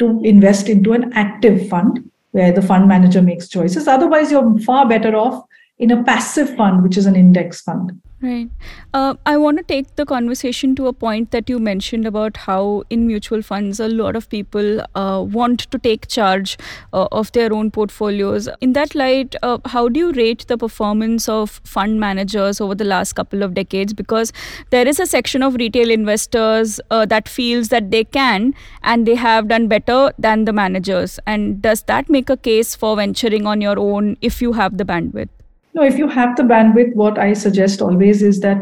to 0.03 0.27
invest 0.27 0.69
into 0.69 0.93
an 0.93 1.11
active 1.13 1.67
fund 1.69 2.09
where 2.31 2.51
the 2.51 2.61
fund 2.61 2.87
manager 2.87 3.21
makes 3.21 3.47
choices. 3.47 3.87
Otherwise, 3.87 4.31
you're 4.31 4.57
far 4.59 4.87
better 4.87 5.15
off 5.15 5.43
in 5.83 5.91
a 5.91 6.01
passive 6.01 6.55
fund, 6.55 6.81
which 6.81 6.97
is 6.97 7.05
an 7.05 7.15
index 7.15 7.61
fund. 7.61 7.91
Right. 8.21 8.49
Uh, 8.93 9.15
I 9.25 9.35
want 9.35 9.57
to 9.57 9.63
take 9.63 9.97
the 9.97 10.05
conversation 10.05 10.75
to 10.77 10.87
a 10.87 10.93
point 10.93 11.31
that 11.31 11.49
you 11.49 11.59
mentioned 11.59 12.07
about 12.07 12.37
how 12.37 12.83
in 12.89 13.05
mutual 13.05 13.41
funds, 13.41 13.81
a 13.81 13.89
lot 13.89 14.15
of 14.15 14.29
people 14.29 14.79
uh, 14.95 15.21
want 15.29 15.59
to 15.71 15.77
take 15.77 16.07
charge 16.07 16.57
uh, 16.93 17.09
of 17.11 17.33
their 17.33 17.51
own 17.51 17.69
portfolios. 17.69 18.47
In 18.61 18.71
that 18.79 18.95
light, 18.95 19.35
uh, 19.43 19.57
how 19.65 19.89
do 19.89 19.99
you 19.99 20.13
rate 20.13 20.47
the 20.47 20.57
performance 20.57 21.27
of 21.27 21.59
fund 21.65 21.99
managers 21.99 22.61
over 22.61 22.75
the 22.75 22.85
last 22.85 23.11
couple 23.11 23.43
of 23.43 23.53
decades? 23.53 23.93
Because 23.93 24.31
there 24.69 24.87
is 24.87 25.01
a 25.01 25.05
section 25.05 25.43
of 25.43 25.55
retail 25.55 25.91
investors 25.91 26.79
uh, 26.91 27.05
that 27.07 27.27
feels 27.27 27.67
that 27.75 27.91
they 27.91 28.05
can 28.05 28.53
and 28.83 29.05
they 29.05 29.15
have 29.15 29.49
done 29.49 29.67
better 29.67 30.13
than 30.17 30.45
the 30.45 30.53
managers. 30.53 31.19
And 31.27 31.61
does 31.61 31.83
that 31.83 32.09
make 32.09 32.29
a 32.29 32.37
case 32.37 32.73
for 32.73 32.95
venturing 32.95 33.45
on 33.45 33.59
your 33.59 33.77
own 33.77 34.15
if 34.21 34.41
you 34.41 34.53
have 34.53 34.77
the 34.77 34.85
bandwidth? 34.85 35.42
No, 35.73 35.83
if 35.83 35.97
you 35.97 36.07
have 36.07 36.35
the 36.35 36.43
bandwidth, 36.43 36.95
what 36.95 37.17
I 37.17 37.33
suggest 37.33 37.81
always 37.81 38.21
is 38.21 38.39
that 38.41 38.57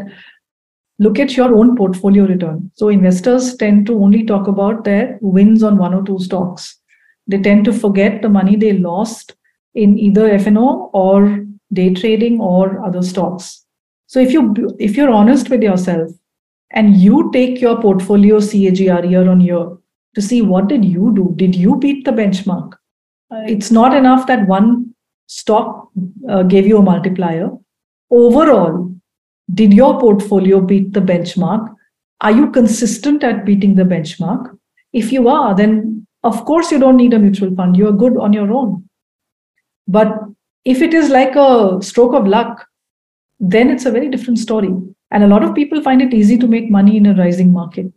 look 0.98 1.18
at 1.18 1.36
your 1.36 1.54
own 1.54 1.76
portfolio 1.76 2.26
return. 2.26 2.70
So 2.74 2.88
investors 2.88 3.56
tend 3.56 3.86
to 3.86 3.94
only 4.02 4.24
talk 4.24 4.48
about 4.48 4.84
their 4.84 5.18
wins 5.20 5.62
on 5.62 5.76
one 5.76 5.94
or 5.94 6.02
two 6.04 6.18
stocks. 6.18 6.78
They 7.26 7.38
tend 7.38 7.64
to 7.66 7.72
forget 7.72 8.22
the 8.22 8.28
money 8.28 8.56
they 8.56 8.72
lost 8.72 9.34
in 9.74 9.98
either 9.98 10.28
F&O 10.28 10.90
or 10.92 11.44
day 11.72 11.94
trading 11.94 12.40
or 12.40 12.84
other 12.84 13.02
stocks. 13.02 13.64
So 14.06 14.20
if 14.20 14.32
you 14.32 14.76
if 14.78 14.96
you're 14.96 15.10
honest 15.10 15.48
with 15.48 15.62
yourself 15.62 16.10
and 16.72 16.96
you 16.96 17.30
take 17.32 17.60
your 17.60 17.80
portfolio 17.80 18.38
CAGR 18.38 19.10
year 19.10 19.28
on 19.28 19.40
year 19.40 19.76
to 20.14 20.22
see 20.22 20.42
what 20.42 20.68
did 20.68 20.84
you 20.84 21.12
do? 21.14 21.32
Did 21.36 21.54
you 21.54 21.76
beat 21.76 22.04
the 22.04 22.10
benchmark? 22.10 22.74
It's 23.30 23.70
not 23.70 23.96
enough 23.96 24.26
that 24.26 24.46
one 24.46 24.91
stock 25.32 25.88
uh, 26.28 26.42
gave 26.42 26.66
you 26.66 26.78
a 26.78 26.82
multiplier. 26.82 27.50
Overall, 28.10 28.94
did 29.54 29.72
your 29.72 29.98
portfolio 29.98 30.60
beat 30.60 30.92
the 30.92 31.00
benchmark? 31.00 31.74
Are 32.20 32.30
you 32.30 32.50
consistent 32.50 33.24
at 33.24 33.44
beating 33.44 33.74
the 33.74 33.82
benchmark? 33.82 34.56
If 34.92 35.10
you 35.12 35.28
are, 35.28 35.54
then 35.54 36.06
of 36.22 36.44
course 36.44 36.70
you 36.70 36.78
don't 36.78 36.96
need 36.96 37.14
a 37.14 37.18
mutual 37.18 37.54
fund. 37.54 37.76
You 37.76 37.88
are 37.88 37.92
good 38.04 38.16
on 38.16 38.32
your 38.32 38.52
own. 38.52 38.88
But 39.88 40.12
if 40.64 40.82
it 40.82 40.94
is 40.94 41.08
like 41.08 41.34
a 41.34 41.78
stroke 41.82 42.14
of 42.14 42.26
luck, 42.26 42.68
then 43.40 43.70
it's 43.70 43.86
a 43.86 43.90
very 43.90 44.08
different 44.08 44.38
story. 44.38 44.70
And 45.10 45.24
a 45.24 45.26
lot 45.26 45.42
of 45.42 45.54
people 45.54 45.82
find 45.82 46.00
it 46.00 46.14
easy 46.14 46.38
to 46.38 46.46
make 46.46 46.70
money 46.70 46.96
in 46.96 47.06
a 47.06 47.14
rising 47.14 47.52
market. 47.52 47.92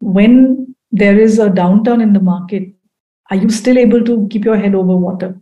When 0.00 0.74
there 0.90 1.18
is 1.18 1.38
a 1.38 1.48
downturn 1.48 2.02
in 2.02 2.12
the 2.12 2.20
market, 2.20 2.68
are 3.30 3.36
you 3.36 3.48
still 3.50 3.78
able 3.78 4.04
to 4.04 4.28
keep 4.30 4.44
your 4.44 4.56
head 4.56 4.74
over 4.74 4.96
water? 4.96 5.40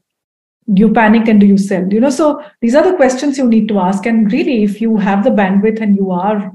Do 0.72 0.80
you 0.80 0.92
panic 0.92 1.28
and 1.28 1.40
do 1.40 1.46
you 1.46 1.58
sell 1.58 1.86
you 1.92 2.00
know 2.00 2.10
so 2.10 2.42
these 2.60 2.74
are 2.74 2.84
the 2.88 2.96
questions 2.96 3.38
you 3.38 3.46
need 3.48 3.68
to 3.68 3.78
ask 3.78 4.06
and 4.06 4.32
really 4.32 4.62
if 4.62 4.80
you 4.80 4.96
have 4.96 5.24
the 5.24 5.30
bandwidth 5.30 5.80
and 5.80 5.96
you 5.96 6.10
are 6.10 6.52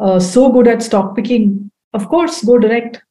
uh, 0.00 0.20
so 0.20 0.52
good 0.52 0.68
at 0.68 0.82
stock 0.82 1.16
picking 1.16 1.70
of 1.94 2.08
course 2.08 2.42
go 2.44 2.58
direct 2.58 3.02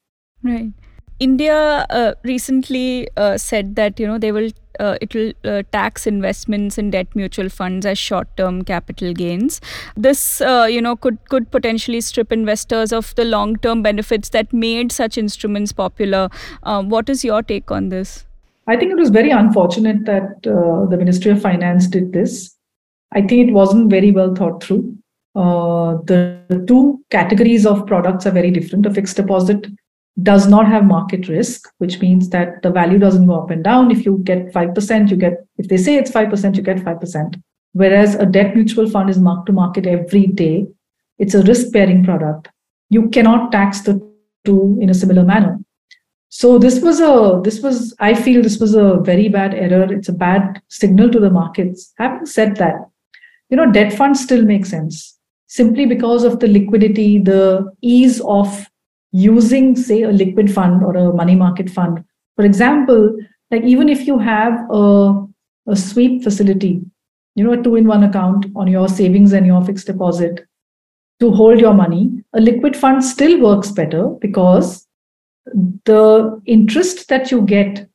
right 0.44 0.72
india 1.20 1.86
uh, 1.90 2.14
recently 2.24 3.08
uh, 3.18 3.38
said 3.38 3.76
that 3.76 4.00
you 4.00 4.06
know 4.06 4.20
they 4.20 4.32
will 4.32 4.52
uh, 4.80 4.98
it 5.00 5.16
will 5.16 5.32
uh, 5.46 5.64
tax 5.72 6.06
investments 6.06 6.78
in 6.78 6.92
debt 6.92 7.08
mutual 7.16 7.48
funds 7.48 7.86
as 7.86 7.98
short-term 7.98 8.62
capital 8.62 9.14
gains. 9.14 9.62
This, 9.96 10.42
uh, 10.42 10.68
you 10.70 10.82
know, 10.82 10.98
could 10.98 11.18
could 11.30 11.50
potentially 11.50 12.02
strip 12.02 12.30
investors 12.34 12.92
of 12.92 13.16
the 13.16 13.24
long-term 13.24 13.84
benefits 13.84 14.28
that 14.32 14.52
made 14.52 14.92
such 14.92 15.18
instruments 15.18 15.72
popular. 15.72 16.30
What 16.64 17.08
is 17.08 17.24
your 17.24 17.42
take 17.42 17.72
on 17.72 17.88
this? 17.88 18.26
I 18.68 18.76
think 18.76 18.92
it 18.92 18.98
was 18.98 19.10
very 19.10 19.30
unfortunate 19.30 20.06
that 20.06 20.48
uh, 20.48 20.86
the 20.90 20.98
Ministry 20.98 21.32
of 21.32 21.42
Finance 21.42 21.88
did 21.88 22.14
this. 22.14 22.56
I 23.14 23.22
think 23.22 23.50
it 23.50 23.54
wasn't 23.54 23.90
very 23.90 24.12
well 24.12 24.34
thought 24.34 24.64
through. 24.64 24.98
Uh, 25.36 25.98
the, 26.06 26.64
two 26.68 27.04
categories 27.12 27.66
of 27.66 27.86
products 27.86 28.26
are 28.26 28.32
very 28.32 28.52
different. 28.52 28.86
A 28.86 28.94
fixed 28.94 29.18
deposit 29.18 29.68
does 30.24 30.48
not 30.48 30.68
have 30.68 30.86
market 30.86 31.28
risk, 31.28 31.70
which 31.78 32.00
means 32.00 32.30
that 32.30 32.62
the 32.64 32.72
value 32.72 32.98
doesn't 32.98 33.28
go 33.28 33.42
up 33.42 33.52
and 33.52 33.64
down. 33.64 33.92
If 33.92 34.06
you 34.06 34.20
get 34.24 34.54
5%, 34.54 35.10
you 35.12 35.18
get, 35.18 35.46
if 35.58 35.68
they 35.68 35.78
say 35.78 35.98
it's 35.98 36.12
5%, 36.12 36.56
you 36.56 36.62
get 36.64 36.78
5%. 36.78 37.42
Whereas 37.74 38.16
a 38.16 38.26
debt 38.26 38.56
mutual 38.56 38.90
fund 38.90 39.10
is 39.10 39.20
marked 39.20 39.48
to 39.48 39.54
market 39.54 39.86
every 39.86 40.28
day. 40.28 40.66
It's 41.20 41.34
a 41.34 41.44
risk 41.44 41.72
bearing 41.74 42.06
product. 42.06 42.50
You 42.90 43.10
cannot 43.10 43.52
tax 43.52 43.82
the 43.82 44.00
two 44.46 44.78
in 44.80 44.90
a 44.90 44.94
similar 44.94 45.24
manner. 45.24 45.60
So 46.30 46.58
this 46.58 46.82
was 46.82 47.00
a 47.00 47.40
this 47.44 47.62
was 47.62 47.96
I 48.00 48.14
feel 48.14 48.42
this 48.42 48.60
was 48.60 48.76
a 48.76 48.96
very 48.96 49.30
bad 49.30 49.54
error. 49.54 49.92
It's 49.92 50.10
a 50.10 50.14
bad 50.14 50.62
signal 50.70 51.10
to 51.12 51.20
the 51.20 51.30
markets. 51.30 51.94
Having 51.98 52.26
said 52.26 52.56
that, 52.58 52.76
you 53.50 53.58
know, 53.58 53.72
debt 53.72 53.94
funds 53.94 54.22
still 54.22 54.44
make 54.44 54.66
sense 54.66 55.18
simply 55.48 55.86
because 55.86 56.24
of 56.24 56.40
the 56.40 56.48
liquidity, 56.48 57.20
the 57.20 57.72
ease 57.82 58.22
of 58.22 58.68
using, 59.12 59.76
say, 59.76 60.02
a 60.02 60.12
liquid 60.12 60.54
fund 60.54 60.84
or 60.84 60.96
a 60.98 61.14
money 61.14 61.36
market 61.36 61.70
fund. 61.70 62.04
For 62.36 62.44
example, 62.44 63.16
like 63.52 63.64
even 63.64 63.88
if 63.88 64.06
you 64.08 64.18
have 64.20 64.60
a, 64.72 65.26
a 65.68 65.76
sweep 65.76 66.24
facility, 66.24 66.82
you 67.36 67.44
know, 67.44 67.54
a 67.54 67.62
two-in-one 67.64 68.04
account 68.04 68.48
on 68.56 68.68
your 68.68 68.90
savings 68.90 69.32
and 69.32 69.46
your 69.46 69.64
fixed 69.64 69.88
deposit 69.88 70.46
to 71.22 71.32
hold 71.32 71.62
your 71.62 71.74
money, 71.74 72.24
a 72.34 72.42
liquid 72.42 72.76
fund 72.76 73.04
still 73.04 73.40
works 73.40 73.72
better 73.72 74.10
because 74.20 74.85
the 75.86 76.42
interest 76.46 77.08
that 77.10 77.32
you 77.32 77.42
get 77.42 77.88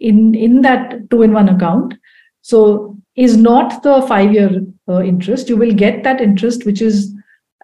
in 0.00 0.34
in 0.34 0.62
that 0.62 1.10
two 1.10 1.22
in 1.22 1.32
one 1.32 1.48
account 1.48 1.94
so 2.42 2.96
is 3.16 3.36
not 3.36 3.82
the 3.82 4.02
five 4.02 4.32
year 4.32 4.62
uh, 4.88 5.02
interest. 5.02 5.48
You 5.48 5.56
will 5.56 5.74
get 5.74 6.04
that 6.04 6.20
interest 6.20 6.64
which 6.64 6.80
is 6.80 7.14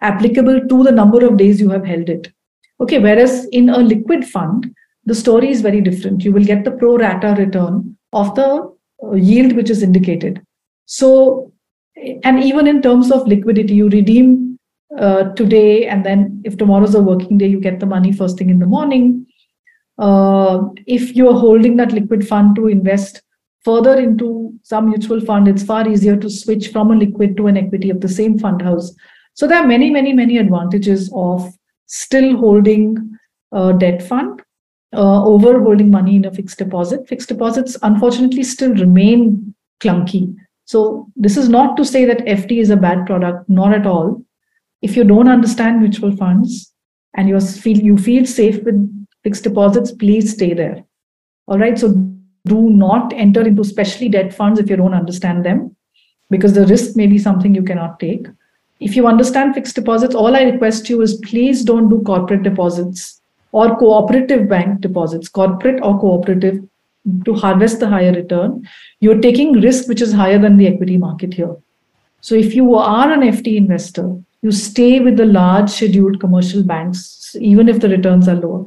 applicable 0.01 0.67
to 0.67 0.83
the 0.83 0.91
number 0.91 1.25
of 1.25 1.37
days 1.37 1.61
you 1.61 1.69
have 1.69 1.85
held 1.85 2.09
it. 2.09 2.31
Okay 2.81 2.99
whereas 2.99 3.45
in 3.47 3.69
a 3.69 3.77
liquid 3.77 4.25
fund 4.25 4.73
the 5.05 5.15
story 5.15 5.49
is 5.49 5.61
very 5.61 5.81
different. 5.81 6.23
You 6.23 6.33
will 6.33 6.43
get 6.43 6.65
the 6.65 6.71
pro 6.71 6.97
rata 6.97 7.35
return 7.37 7.97
of 8.11 8.35
the 8.35 8.75
uh, 9.03 9.13
yield 9.13 9.53
which 9.53 9.69
is 9.69 9.81
indicated. 9.81 10.41
So 10.85 11.53
and 12.23 12.43
even 12.43 12.67
in 12.67 12.81
terms 12.81 13.11
of 13.11 13.27
liquidity 13.27 13.75
you 13.75 13.89
redeem 13.89 14.59
uh, 14.99 15.23
today, 15.33 15.87
and 15.87 16.05
then 16.05 16.41
if 16.45 16.57
tomorrow's 16.57 16.95
a 16.95 17.01
working 17.01 17.37
day, 17.37 17.47
you 17.47 17.59
get 17.59 17.79
the 17.79 17.85
money 17.85 18.11
first 18.11 18.37
thing 18.37 18.49
in 18.49 18.59
the 18.59 18.65
morning. 18.65 19.24
Uh, 19.97 20.61
if 20.85 21.15
you're 21.15 21.39
holding 21.39 21.77
that 21.77 21.91
liquid 21.91 22.27
fund 22.27 22.55
to 22.55 22.67
invest 22.67 23.21
further 23.63 23.99
into 23.99 24.53
some 24.63 24.89
mutual 24.89 25.21
fund, 25.21 25.47
it's 25.47 25.63
far 25.63 25.87
easier 25.87 26.17
to 26.17 26.29
switch 26.29 26.69
from 26.69 26.91
a 26.91 26.95
liquid 26.95 27.37
to 27.37 27.47
an 27.47 27.57
equity 27.57 27.89
of 27.89 28.01
the 28.01 28.09
same 28.09 28.37
fund 28.37 28.61
house. 28.61 28.93
So 29.33 29.47
there 29.47 29.57
are 29.57 29.67
many, 29.67 29.89
many, 29.89 30.13
many 30.13 30.37
advantages 30.37 31.11
of 31.13 31.53
still 31.87 32.37
holding 32.37 33.17
a 33.51 33.73
debt 33.73 34.01
fund 34.01 34.41
uh, 34.93 35.23
over 35.25 35.61
holding 35.61 35.91
money 35.91 36.15
in 36.15 36.25
a 36.25 36.31
fixed 36.31 36.57
deposit. 36.57 37.07
Fixed 37.07 37.29
deposits, 37.29 37.77
unfortunately, 37.81 38.43
still 38.43 38.73
remain 38.73 39.53
clunky. 39.81 40.35
So 40.65 41.07
this 41.15 41.37
is 41.37 41.49
not 41.49 41.77
to 41.77 41.85
say 41.85 42.05
that 42.05 42.25
FD 42.25 42.59
is 42.59 42.69
a 42.69 42.77
bad 42.77 43.05
product, 43.05 43.49
not 43.49 43.73
at 43.73 43.85
all. 43.85 44.23
If 44.81 44.95
you 44.95 45.03
don't 45.03 45.29
understand 45.29 45.79
mutual 45.79 46.15
funds 46.15 46.73
and 47.15 47.29
you 47.29 47.39
feel 47.39 47.77
you 47.77 47.97
feel 47.97 48.25
safe 48.25 48.63
with 48.63 49.04
fixed 49.25 49.43
deposits, 49.43 49.91
please 49.91 50.33
stay 50.33 50.53
there. 50.53 50.83
All 51.47 51.59
right. 51.59 51.77
So 51.83 51.93
do 52.45 52.69
not 52.69 53.11
enter 53.13 53.41
into 53.41 53.63
specially 53.63 54.07
debt 54.07 54.33
funds 54.39 54.59
if 54.59 54.69
you 54.69 54.75
don't 54.75 54.93
understand 54.93 55.43
them, 55.43 55.75
because 56.29 56.53
the 56.53 56.67
risk 56.67 56.95
may 56.95 57.07
be 57.07 57.17
something 57.17 57.55
you 57.55 57.63
cannot 57.63 57.99
take. 57.99 58.27
If 58.79 58.95
you 58.95 59.07
understand 59.07 59.55
fixed 59.55 59.75
deposits, 59.75 60.13
all 60.13 60.35
I 60.35 60.43
request 60.43 60.89
you 60.89 61.01
is 61.01 61.15
please 61.25 61.63
don't 61.63 61.89
do 61.89 62.01
corporate 62.03 62.43
deposits 62.43 63.21
or 63.51 63.75
cooperative 63.77 64.47
bank 64.47 64.81
deposits, 64.81 65.27
corporate 65.27 65.81
or 65.81 65.99
cooperative, 65.99 66.63
to 67.23 67.33
harvest 67.33 67.79
the 67.79 67.87
higher 67.87 68.11
return. 68.11 68.67
You're 68.99 69.21
taking 69.21 69.61
risk 69.61 69.87
which 69.87 70.01
is 70.01 70.13
higher 70.13 70.37
than 70.37 70.57
the 70.57 70.67
equity 70.67 70.97
market 70.97 71.33
here. 71.33 71.55
So 72.21 72.35
if 72.35 72.53
you 72.53 72.75
are 72.75 73.11
an 73.11 73.21
FD 73.21 73.55
investor, 73.55 74.07
you 74.41 74.51
stay 74.51 74.99
with 74.99 75.17
the 75.17 75.25
large 75.25 75.69
scheduled 75.69 76.19
commercial 76.19 76.63
banks, 76.63 77.35
even 77.39 77.69
if 77.69 77.79
the 77.79 77.89
returns 77.89 78.27
are 78.27 78.35
lower. 78.35 78.65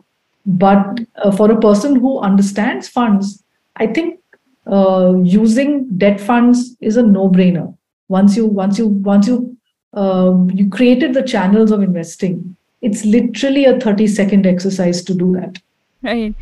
But 0.49 1.01
uh, 1.17 1.31
for 1.31 1.51
a 1.51 1.61
person 1.61 1.97
who 1.97 2.21
understands 2.21 2.89
funds, 2.89 3.45
I 3.77 3.87
think 3.87 4.19
uh, 4.67 5.15
using 5.23 5.87
debt 5.99 6.19
funds 6.19 6.75
is 6.81 6.97
a 6.97 7.03
no-brainer. 7.03 7.77
Once 8.09 8.35
you 8.35 8.47
once 8.47 8.79
you 8.79 8.89
once 8.89 9.27
you 9.27 9.55
uh, 9.93 10.35
you 10.49 10.71
created 10.71 11.13
the 11.13 11.23
channels 11.23 11.71
of 11.71 11.83
investing, 11.83 12.57
it's 12.81 13.05
literally 13.05 13.67
a 13.67 13.79
30 13.79 14.07
second 14.07 14.47
exercise 14.47 15.03
to 15.05 15.13
do 15.13 15.33
that. 15.35 15.59
Right. 16.01 16.35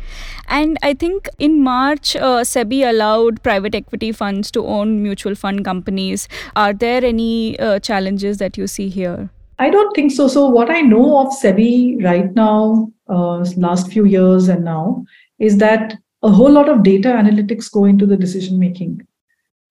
And 0.47 0.77
i 0.83 0.93
think 0.93 1.27
in 1.39 1.61
march 1.61 2.15
uh, 2.15 2.43
sebi 2.49 2.87
allowed 2.87 3.41
private 3.43 3.73
equity 3.75 4.11
funds 4.11 4.51
to 4.51 4.65
own 4.65 5.01
mutual 5.03 5.35
fund 5.35 5.65
companies. 5.65 6.29
Are 6.55 6.73
there 6.73 7.03
any 7.03 7.59
uh, 7.59 7.79
challenges 7.79 8.37
that 8.37 8.57
you 8.57 8.67
see 8.67 8.87
here 8.87 9.29
i 9.59 9.69
don't 9.69 9.95
think 9.95 10.11
so 10.11 10.27
so 10.27 10.45
what 10.47 10.69
i 10.69 10.81
know 10.81 11.19
of 11.19 11.27
sebi 11.41 12.03
right 12.03 12.33
now 12.35 12.91
uh, 13.09 13.37
last 13.57 13.91
few 13.91 14.05
years 14.05 14.47
and 14.47 14.63
now 14.63 15.03
is 15.39 15.57
that 15.57 15.95
a 16.23 16.29
whole 16.29 16.51
lot 16.51 16.69
of 16.69 16.83
data 16.83 17.09
analytics 17.09 17.71
go 17.71 17.85
into 17.85 18.05
the 18.05 18.17
decision 18.17 18.59
making 18.59 18.99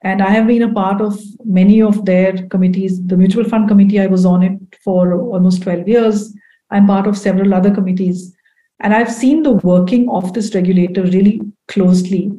and 0.02 0.22
i 0.22 0.30
have 0.30 0.46
been 0.46 0.62
a 0.62 0.72
part 0.72 1.00
of 1.00 1.20
many 1.44 1.82
of 1.82 2.04
their 2.04 2.32
committees 2.54 3.04
the 3.06 3.16
mutual 3.16 3.44
fund 3.44 3.68
committee 3.68 4.00
i 4.00 4.06
was 4.06 4.24
on 4.24 4.42
it 4.42 4.82
for 4.84 5.12
almost 5.20 5.62
12 5.62 5.88
years 5.88 6.32
I'm 6.70 6.86
part 6.86 7.06
of 7.06 7.16
several 7.16 7.54
other 7.54 7.72
committees. 7.72 8.34
And 8.80 8.94
I've 8.94 9.12
seen 9.12 9.42
the 9.42 9.52
working 9.52 10.08
of 10.10 10.32
this 10.32 10.54
regulator 10.54 11.02
really 11.02 11.40
closely. 11.68 12.32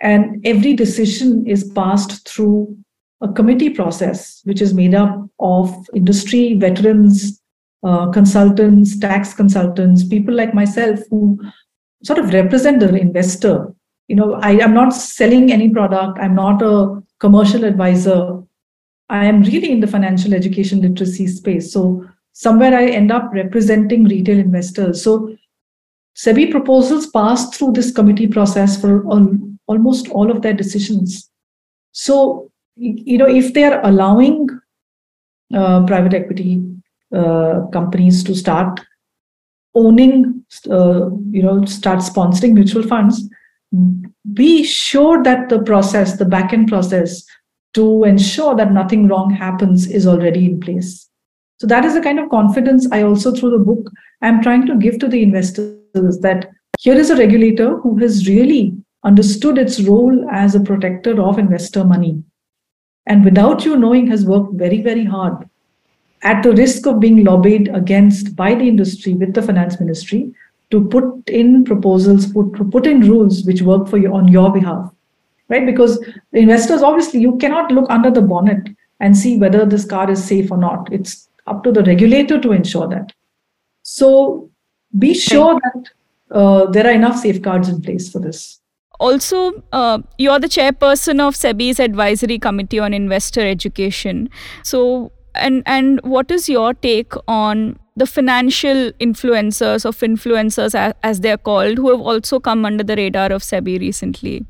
And 0.00 0.44
every 0.46 0.74
decision 0.74 1.46
is 1.46 1.70
passed 1.74 2.28
through 2.28 2.76
a 3.20 3.32
committee 3.32 3.70
process, 3.70 4.40
which 4.44 4.60
is 4.62 4.74
made 4.74 4.94
up 4.94 5.28
of 5.38 5.74
industry 5.94 6.54
veterans, 6.54 7.40
uh, 7.82 8.10
consultants, 8.10 8.98
tax 8.98 9.34
consultants, 9.34 10.04
people 10.04 10.34
like 10.34 10.54
myself 10.54 11.00
who 11.10 11.40
sort 12.02 12.18
of 12.18 12.32
represent 12.32 12.80
the 12.80 12.94
investor. 12.96 13.74
You 14.08 14.16
know, 14.16 14.34
I 14.34 14.52
am 14.52 14.74
not 14.74 14.90
selling 14.90 15.52
any 15.52 15.68
product, 15.68 16.18
I'm 16.18 16.34
not 16.34 16.62
a 16.62 17.02
commercial 17.20 17.64
advisor. 17.64 18.42
I 19.08 19.26
am 19.26 19.42
really 19.42 19.70
in 19.70 19.80
the 19.80 19.86
financial 19.86 20.34
education 20.34 20.80
literacy 20.80 21.26
space. 21.26 21.72
So 21.72 22.04
somewhere 22.32 22.74
I 22.74 22.86
end 22.86 23.10
up 23.10 23.30
representing 23.32 24.04
retail 24.04 24.38
investors. 24.38 25.02
So 25.02 25.36
SEBI 26.16 26.50
proposals 26.50 27.06
pass 27.06 27.56
through 27.56 27.72
this 27.72 27.92
committee 27.92 28.26
process 28.26 28.80
for 28.80 29.04
all, 29.06 29.28
almost 29.66 30.08
all 30.08 30.30
of 30.30 30.42
their 30.42 30.52
decisions. 30.52 31.30
So, 31.92 32.50
you 32.80 33.18
know, 33.18 33.28
if 33.28 33.52
they 33.52 33.64
are 33.64 33.84
allowing 33.84 34.48
uh, 35.54 35.84
private 35.84 36.14
equity 36.14 36.62
uh, 37.14 37.66
companies 37.72 38.24
to 38.24 38.34
start 38.34 38.80
owning, 39.74 40.44
uh, 40.70 41.10
you 41.30 41.42
know, 41.42 41.64
start 41.66 42.00
sponsoring 42.00 42.54
mutual 42.54 42.82
funds, 42.82 43.28
be 44.32 44.64
sure 44.64 45.22
that 45.22 45.48
the 45.48 45.62
process, 45.62 46.16
the 46.16 46.24
back 46.24 46.52
end 46.52 46.68
process 46.68 47.24
to 47.74 48.04
ensure 48.04 48.56
that 48.56 48.72
nothing 48.72 49.06
wrong 49.06 49.30
happens 49.30 49.86
is 49.88 50.06
already 50.06 50.46
in 50.46 50.58
place. 50.58 51.08
So 51.60 51.66
that 51.66 51.84
is 51.84 51.94
the 51.94 52.00
kind 52.00 52.18
of 52.18 52.30
confidence 52.30 52.90
I 52.90 53.02
also, 53.02 53.32
through 53.32 53.50
the 53.50 53.64
book, 53.64 53.90
I'm 54.22 54.42
trying 54.42 54.66
to 54.66 54.76
give 54.76 54.98
to 55.00 55.08
the 55.08 55.22
investors 55.22 56.18
that 56.22 56.48
here 56.80 56.94
is 56.94 57.10
a 57.10 57.16
regulator 57.16 57.76
who 57.76 57.96
has 57.98 58.26
really 58.26 58.72
understood 59.04 59.58
its 59.58 59.80
role 59.80 60.26
as 60.30 60.54
a 60.54 60.60
protector 60.60 61.20
of 61.22 61.38
investor 61.38 61.84
money. 61.84 62.22
And 63.10 63.24
without 63.24 63.64
you 63.64 63.76
knowing, 63.76 64.06
has 64.06 64.24
worked 64.24 64.52
very, 64.54 64.80
very 64.80 65.04
hard 65.04 65.48
at 66.22 66.44
the 66.44 66.52
risk 66.52 66.86
of 66.86 67.00
being 67.00 67.24
lobbied 67.24 67.68
against 67.74 68.36
by 68.36 68.54
the 68.54 68.68
industry 68.68 69.14
with 69.14 69.34
the 69.34 69.42
finance 69.42 69.80
ministry 69.80 70.32
to 70.70 70.84
put 70.86 71.28
in 71.28 71.64
proposals, 71.64 72.32
put, 72.32 72.70
put 72.70 72.86
in 72.86 73.00
rules 73.00 73.42
which 73.44 73.62
work 73.62 73.88
for 73.88 73.98
you 73.98 74.14
on 74.14 74.28
your 74.28 74.52
behalf. 74.52 74.92
Right? 75.48 75.66
Because 75.66 75.98
investors, 76.32 76.82
obviously, 76.82 77.18
you 77.18 77.36
cannot 77.38 77.72
look 77.72 77.90
under 77.90 78.12
the 78.12 78.22
bonnet 78.22 78.68
and 79.00 79.16
see 79.16 79.38
whether 79.38 79.66
this 79.66 79.84
car 79.84 80.08
is 80.08 80.22
safe 80.24 80.52
or 80.52 80.58
not. 80.58 80.92
It's 80.92 81.28
up 81.48 81.64
to 81.64 81.72
the 81.72 81.82
regulator 81.82 82.40
to 82.40 82.52
ensure 82.52 82.86
that. 82.90 83.12
So 83.82 84.50
be 84.96 85.14
sure 85.14 85.58
that 85.64 85.90
uh, 86.30 86.66
there 86.66 86.86
are 86.86 86.92
enough 86.92 87.18
safeguards 87.18 87.68
in 87.68 87.82
place 87.82 88.08
for 88.12 88.20
this. 88.20 88.59
Also, 89.00 89.64
uh, 89.72 89.98
you're 90.18 90.38
the 90.38 90.46
chairperson 90.46 91.20
of 91.26 91.34
SEBI's 91.34 91.80
advisory 91.80 92.38
committee 92.38 92.78
on 92.78 92.92
investor 92.92 93.40
education. 93.40 94.28
So, 94.62 95.10
and 95.34 95.62
and 95.64 96.00
what 96.02 96.30
is 96.30 96.48
your 96.48 96.74
take 96.74 97.14
on 97.26 97.78
the 97.96 98.06
financial 98.06 98.92
influencers 99.06 99.86
of 99.86 99.98
influencers 100.00 100.74
as, 100.74 100.94
as 101.02 101.20
they're 101.20 101.38
called 101.38 101.78
who 101.78 101.90
have 101.90 102.00
also 102.00 102.40
come 102.40 102.64
under 102.64 102.84
the 102.84 102.96
radar 102.96 103.32
of 103.32 103.42
SEBI 103.42 103.80
recently? 103.80 104.46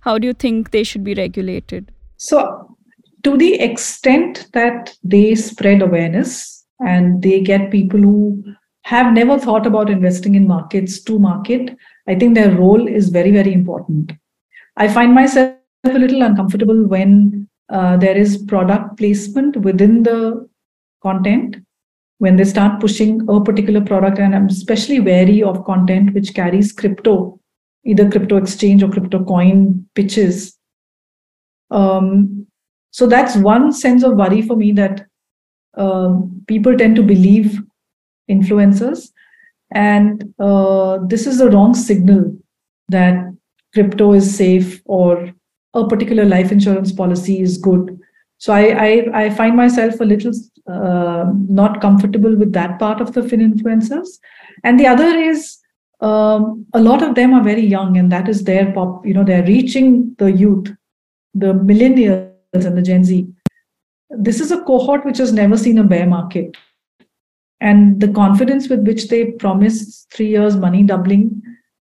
How 0.00 0.18
do 0.18 0.26
you 0.26 0.34
think 0.34 0.72
they 0.72 0.82
should 0.82 1.04
be 1.04 1.14
regulated? 1.14 1.92
So 2.16 2.76
to 3.22 3.36
the 3.36 3.54
extent 3.60 4.48
that 4.52 4.94
they 5.02 5.34
spread 5.34 5.82
awareness 5.82 6.64
and 6.80 7.22
they 7.22 7.40
get 7.40 7.70
people 7.70 8.00
who 8.00 8.42
have 8.82 9.12
never 9.12 9.38
thought 9.38 9.66
about 9.66 9.88
investing 9.88 10.34
in 10.34 10.46
markets 10.46 11.02
to 11.04 11.18
market, 11.18 11.76
I 12.06 12.14
think 12.14 12.34
their 12.34 12.54
role 12.54 12.86
is 12.86 13.08
very, 13.08 13.30
very 13.30 13.52
important. 13.52 14.12
I 14.76 14.88
find 14.88 15.14
myself 15.14 15.54
a 15.84 15.98
little 15.98 16.22
uncomfortable 16.22 16.86
when 16.86 17.48
uh, 17.70 17.96
there 17.96 18.16
is 18.16 18.38
product 18.38 18.98
placement 18.98 19.56
within 19.56 20.02
the 20.02 20.48
content 21.02 21.56
when 22.18 22.36
they 22.36 22.44
start 22.44 22.80
pushing 22.80 23.26
a 23.28 23.42
particular 23.42 23.80
product 23.80 24.18
and 24.18 24.34
i'm 24.34 24.46
especially 24.46 25.00
wary 25.00 25.42
of 25.42 25.64
content 25.64 26.14
which 26.14 26.32
carries 26.32 26.72
crypto 26.72 27.38
either 27.84 28.08
crypto 28.10 28.36
exchange 28.36 28.82
or 28.82 28.88
crypto 28.88 29.22
coin 29.24 29.86
pitches 29.94 30.56
um, 31.70 32.46
so 32.90 33.06
that's 33.06 33.36
one 33.36 33.72
sense 33.72 34.04
of 34.04 34.16
worry 34.16 34.40
for 34.40 34.56
me 34.56 34.70
that 34.72 35.06
uh, 35.76 36.14
people 36.46 36.76
tend 36.76 36.94
to 36.94 37.02
believe 37.02 37.60
influencers. 38.30 39.10
And 39.74 40.32
uh, 40.38 40.98
this 41.06 41.26
is 41.26 41.38
the 41.38 41.50
wrong 41.50 41.74
signal 41.74 42.36
that 42.88 43.32
crypto 43.74 44.12
is 44.12 44.36
safe 44.36 44.80
or 44.84 45.32
a 45.74 45.86
particular 45.88 46.24
life 46.24 46.52
insurance 46.52 46.92
policy 46.92 47.40
is 47.40 47.58
good. 47.58 47.98
So 48.38 48.52
I, 48.52 48.62
I, 48.86 49.24
I 49.24 49.30
find 49.30 49.56
myself 49.56 50.00
a 50.00 50.04
little 50.04 50.32
uh, 50.70 51.24
not 51.48 51.80
comfortable 51.80 52.36
with 52.36 52.52
that 52.52 52.78
part 52.78 53.00
of 53.00 53.12
the 53.12 53.28
fin 53.28 53.40
influencers. 53.40 54.08
And 54.62 54.78
the 54.78 54.86
other 54.86 55.16
is 55.18 55.58
um, 56.00 56.66
a 56.74 56.80
lot 56.80 57.02
of 57.02 57.14
them 57.14 57.34
are 57.34 57.42
very 57.42 57.64
young, 57.64 57.96
and 57.96 58.12
that 58.12 58.28
is 58.28 58.44
their 58.44 58.72
pop. 58.72 59.04
You 59.06 59.14
know, 59.14 59.24
they're 59.24 59.46
reaching 59.46 60.14
the 60.18 60.30
youth, 60.30 60.70
the 61.34 61.54
millennials 61.54 62.32
and 62.52 62.76
the 62.76 62.82
Gen 62.82 63.04
Z. 63.04 63.26
This 64.10 64.40
is 64.40 64.52
a 64.52 64.62
cohort 64.62 65.04
which 65.04 65.18
has 65.18 65.32
never 65.32 65.56
seen 65.56 65.78
a 65.78 65.84
bear 65.84 66.06
market. 66.06 66.56
And 67.64 67.98
the 67.98 68.08
confidence 68.08 68.68
with 68.68 68.86
which 68.86 69.08
they 69.08 69.32
promise 69.42 70.06
three 70.12 70.28
years 70.28 70.54
money 70.54 70.82
doubling 70.82 71.42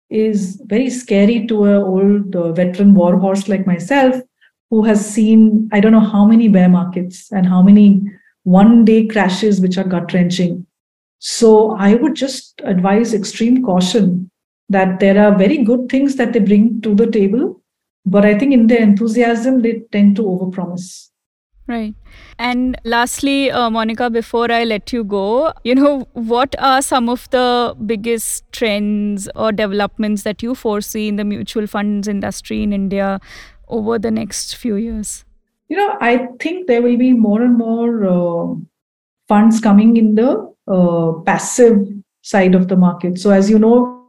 is 0.09 0.59
very 0.65 0.89
scary 0.89 1.45
to 1.45 1.65
an 1.65 1.75
old 1.75 2.35
uh, 2.35 2.51
veteran 2.51 2.95
war 2.95 3.19
horse 3.19 3.47
like 3.47 3.67
myself, 3.67 4.15
who 4.71 4.83
has 4.85 5.07
seen, 5.07 5.69
I 5.71 5.79
don't 5.79 5.91
know 5.91 5.99
how 5.99 6.25
many 6.25 6.47
bear 6.47 6.67
markets 6.67 7.31
and 7.31 7.45
how 7.45 7.61
many 7.61 8.01
one 8.43 8.85
day 8.85 9.05
crashes 9.05 9.61
which 9.61 9.77
are 9.77 9.83
gut 9.83 10.13
wrenching. 10.13 10.65
So 11.19 11.75
I 11.77 11.93
would 11.93 12.15
just 12.15 12.59
advise 12.63 13.13
extreme 13.13 13.63
caution 13.63 14.31
that 14.69 14.99
there 14.99 15.23
are 15.23 15.37
very 15.37 15.59
good 15.63 15.89
things 15.89 16.15
that 16.15 16.33
they 16.33 16.39
bring 16.39 16.81
to 16.81 16.95
the 16.95 17.05
table, 17.05 17.61
but 18.03 18.25
I 18.25 18.35
think 18.35 18.51
in 18.51 18.65
their 18.65 18.81
enthusiasm, 18.81 19.61
they 19.61 19.83
tend 19.91 20.15
to 20.15 20.23
overpromise. 20.23 21.09
Right. 21.67 21.95
And 22.39 22.79
lastly, 22.85 23.51
uh, 23.51 23.69
Monika, 23.69 24.11
before 24.11 24.49
I 24.49 24.63
let 24.63 24.93
you 24.93 25.03
go, 25.03 25.51
you 25.65 25.75
know, 25.75 26.07
what 26.13 26.55
are 26.59 26.81
some 26.81 27.09
of 27.09 27.29
the 27.31 27.75
biggest 27.85 28.49
trends 28.53 29.27
or 29.35 29.51
developments 29.51 30.23
that 30.23 30.41
you 30.41 30.55
foresee 30.55 31.09
in 31.09 31.17
the 31.17 31.25
mutual 31.25 31.67
funds 31.67 32.07
industry 32.07 32.63
in 32.63 32.71
India 32.71 33.19
over 33.67 33.99
the 33.99 34.11
next 34.11 34.55
few 34.55 34.77
years? 34.77 35.25
You 35.67 35.75
know, 35.75 35.97
I 35.99 36.27
think 36.39 36.67
there 36.67 36.81
will 36.81 36.97
be 36.97 37.11
more 37.11 37.41
and 37.41 37.57
more 37.57 38.05
uh, 38.05 38.55
funds 39.27 39.59
coming 39.59 39.97
in 39.97 40.15
the 40.15 40.49
uh, 40.69 41.11
passive 41.25 41.85
side 42.21 42.55
of 42.55 42.69
the 42.69 42.77
market. 42.77 43.19
So, 43.19 43.31
as 43.31 43.49
you 43.49 43.59
know, 43.59 44.05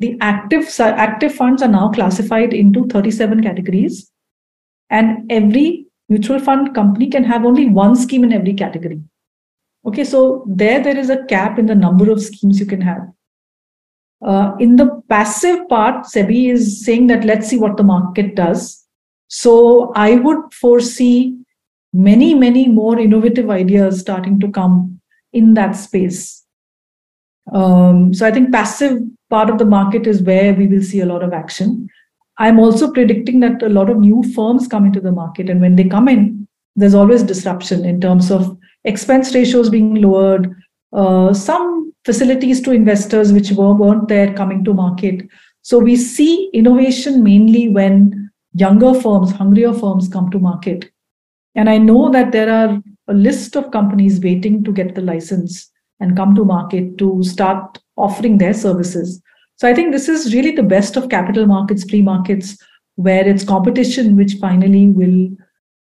the 0.00 0.16
active 0.22 0.68
active 0.80 1.34
funds 1.34 1.62
are 1.62 1.68
now 1.68 1.90
classified 1.90 2.54
into 2.54 2.86
37 2.86 3.42
categories, 3.42 4.10
and 4.88 5.30
every 5.30 5.81
mutual 6.12 6.38
fund 6.48 6.74
company 6.74 7.08
can 7.08 7.24
have 7.32 7.44
only 7.44 7.66
one 7.68 7.96
scheme 8.04 8.24
in 8.24 8.32
every 8.32 8.54
category. 8.54 9.00
Okay, 9.86 10.04
so 10.04 10.44
there 10.46 10.80
there 10.82 10.96
is 10.96 11.10
a 11.10 11.24
cap 11.32 11.58
in 11.58 11.66
the 11.66 11.80
number 11.86 12.10
of 12.10 12.22
schemes 12.22 12.60
you 12.60 12.66
can 12.66 12.80
have. 12.80 13.02
Uh, 14.24 14.54
in 14.60 14.76
the 14.76 15.02
passive 15.08 15.68
part, 15.68 16.04
SEBI 16.06 16.52
is 16.52 16.84
saying 16.84 17.08
that 17.08 17.24
let's 17.24 17.48
see 17.48 17.58
what 17.58 17.76
the 17.76 17.82
market 17.82 18.36
does. 18.36 18.86
So 19.28 19.92
I 19.96 20.16
would 20.16 20.52
foresee 20.54 21.38
many, 21.92 22.34
many 22.34 22.68
more 22.68 22.98
innovative 22.98 23.50
ideas 23.50 24.00
starting 24.00 24.38
to 24.40 24.50
come 24.50 25.00
in 25.32 25.54
that 25.54 25.72
space. 25.72 26.44
Um, 27.52 28.14
so 28.14 28.26
I 28.26 28.30
think 28.30 28.52
passive 28.52 29.00
part 29.30 29.50
of 29.50 29.58
the 29.58 29.64
market 29.64 30.06
is 30.06 30.22
where 30.22 30.54
we 30.54 30.68
will 30.68 30.82
see 30.82 31.00
a 31.00 31.06
lot 31.06 31.22
of 31.22 31.32
action. 31.32 31.88
I'm 32.38 32.58
also 32.58 32.90
predicting 32.90 33.40
that 33.40 33.62
a 33.62 33.68
lot 33.68 33.90
of 33.90 33.98
new 33.98 34.22
firms 34.34 34.66
come 34.66 34.86
into 34.86 35.00
the 35.00 35.12
market. 35.12 35.50
And 35.50 35.60
when 35.60 35.76
they 35.76 35.84
come 35.84 36.08
in, 36.08 36.48
there's 36.76 36.94
always 36.94 37.22
disruption 37.22 37.84
in 37.84 38.00
terms 38.00 38.30
of 38.30 38.56
expense 38.84 39.34
ratios 39.34 39.68
being 39.68 39.96
lowered, 39.96 40.54
uh, 40.92 41.34
some 41.34 41.92
facilities 42.04 42.60
to 42.62 42.72
investors 42.72 43.32
which 43.32 43.52
were, 43.52 43.74
weren't 43.74 44.08
there 44.08 44.32
coming 44.32 44.64
to 44.64 44.74
market. 44.74 45.28
So 45.62 45.78
we 45.78 45.96
see 45.96 46.50
innovation 46.52 47.22
mainly 47.22 47.68
when 47.68 48.30
younger 48.54 48.94
firms, 49.00 49.30
hungrier 49.30 49.72
firms 49.72 50.08
come 50.08 50.30
to 50.30 50.38
market. 50.38 50.90
And 51.54 51.68
I 51.68 51.78
know 51.78 52.10
that 52.10 52.32
there 52.32 52.50
are 52.50 52.82
a 53.08 53.14
list 53.14 53.56
of 53.56 53.70
companies 53.70 54.20
waiting 54.20 54.64
to 54.64 54.72
get 54.72 54.94
the 54.94 55.02
license 55.02 55.70
and 56.00 56.16
come 56.16 56.34
to 56.34 56.44
market 56.44 56.98
to 56.98 57.22
start 57.22 57.78
offering 57.96 58.38
their 58.38 58.54
services. 58.54 59.22
So 59.56 59.68
I 59.68 59.74
think 59.74 59.92
this 59.92 60.08
is 60.08 60.34
really 60.34 60.52
the 60.52 60.62
best 60.62 60.96
of 60.96 61.08
capital 61.08 61.46
markets, 61.46 61.88
free 61.88 62.02
markets, 62.02 62.56
where 62.96 63.26
it's 63.26 63.44
competition 63.44 64.16
which 64.16 64.34
finally 64.34 64.88
will 64.88 65.28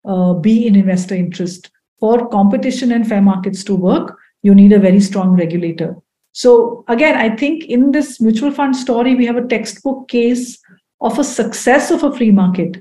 uh, 0.05 0.33
be 0.33 0.67
in 0.67 0.75
investor 0.75 1.15
interest. 1.15 1.71
For 1.99 2.27
competition 2.29 2.91
and 2.91 3.07
fair 3.07 3.21
markets 3.21 3.63
to 3.65 3.75
work, 3.75 4.17
you 4.41 4.55
need 4.55 4.71
a 4.71 4.79
very 4.79 4.99
strong 4.99 5.31
regulator. 5.31 5.95
So 6.31 6.85
again, 6.87 7.15
I 7.17 7.35
think 7.35 7.65
in 7.65 7.91
this 7.91 8.21
mutual 8.21 8.51
fund 8.51 8.75
story, 8.75 9.15
we 9.15 9.25
have 9.25 9.35
a 9.35 9.47
textbook 9.47 10.07
case 10.07 10.57
of 11.01 11.17
a 11.17 11.23
success 11.23 11.91
of 11.91 12.03
a 12.03 12.15
free 12.15 12.31
market 12.31 12.77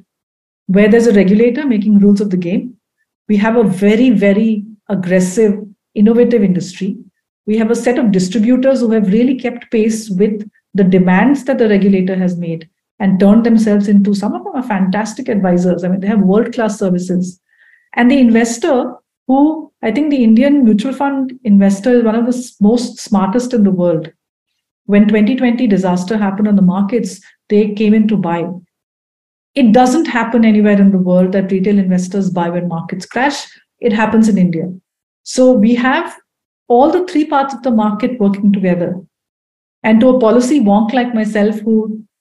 where 0.67 0.89
there's 0.89 1.07
a 1.07 1.15
regulator 1.15 1.67
making 1.67 1.99
rules 1.99 2.21
of 2.21 2.31
the 2.31 2.37
game. 2.37 2.77
We 3.29 3.37
have 3.39 3.57
a 3.57 3.65
very, 3.65 4.11
very 4.11 4.65
aggressive, 4.89 5.55
innovative 5.95 6.43
industry. 6.43 6.97
We 7.47 7.57
have 7.57 7.71
a 7.71 7.77
set 7.77 7.99
of 7.99 8.13
distributors 8.13 8.81
who 8.81 8.91
have 8.93 9.13
really 9.13 9.35
kept 9.35 9.71
pace 9.71 10.11
with 10.11 10.49
the 10.75 10.85
demands 10.85 11.45
that 11.45 11.59
the 11.59 11.69
regulator 11.69 12.15
has 12.15 12.37
made 12.37 12.69
and 13.01 13.21
turned 13.21 13.45
themselves 13.45 13.89
into 13.89 14.15
some 14.15 14.35
of 14.35 14.45
them 14.45 14.55
are 14.57 14.63
fantastic 14.63 15.29
advisors. 15.29 15.85
I 15.85 15.89
mean, 15.89 16.01
they 16.01 16.07
have 16.09 16.21
world 16.21 16.53
class 16.53 16.79
services. 16.79 17.41
And 17.95 18.11
the 18.11 18.19
investor, 18.19 18.95
who 19.27 19.73
I 19.83 19.93
think 19.93 20.11
the 20.11 20.25
Indian 20.25 20.65
mutual 20.65 20.93
fund 20.93 21.33
investor 21.45 21.99
is 21.99 22.05
one 22.05 22.17
of 22.17 22.27
the 22.27 22.53
most 22.61 22.99
smartest 22.99 23.55
in 23.55 23.63
the 23.63 23.71
world. 23.71 24.13
When 24.87 25.07
2020 25.07 25.67
disaster 25.67 26.17
happened 26.17 26.49
on 26.49 26.57
the 26.57 26.63
markets, 26.63 27.21
they 27.49 27.75
came 27.75 27.95
in 27.95 28.09
to 28.09 28.17
buy. 28.17 28.49
It 29.55 29.73
doesn't 29.73 30.07
happen 30.07 30.45
anywhere 30.45 30.81
in 30.81 30.91
the 30.91 30.99
world 30.99 31.33
that 31.33 31.53
retail 31.53 31.79
investors 31.79 32.31
buy 32.31 32.49
when 32.49 32.69
markets 32.69 33.07
crash. 33.07 33.47
It 33.81 33.93
happens 33.93 34.29
in 34.29 34.39
India. 34.39 34.73
So 35.23 35.53
we 35.53 35.75
have 35.75 36.17
all 36.69 36.91
the 36.91 37.07
three 37.07 37.25
parts 37.25 37.55
of 37.55 37.63
the 37.63 37.71
market 37.71 38.19
working 38.19 38.53
together 38.53 39.01
and 39.83 40.01
to 40.01 40.09
a 40.09 40.21
policy 40.21 40.61
wonk 40.61 40.93
like 40.93 41.15
myself 41.15 41.61
who 41.61 41.77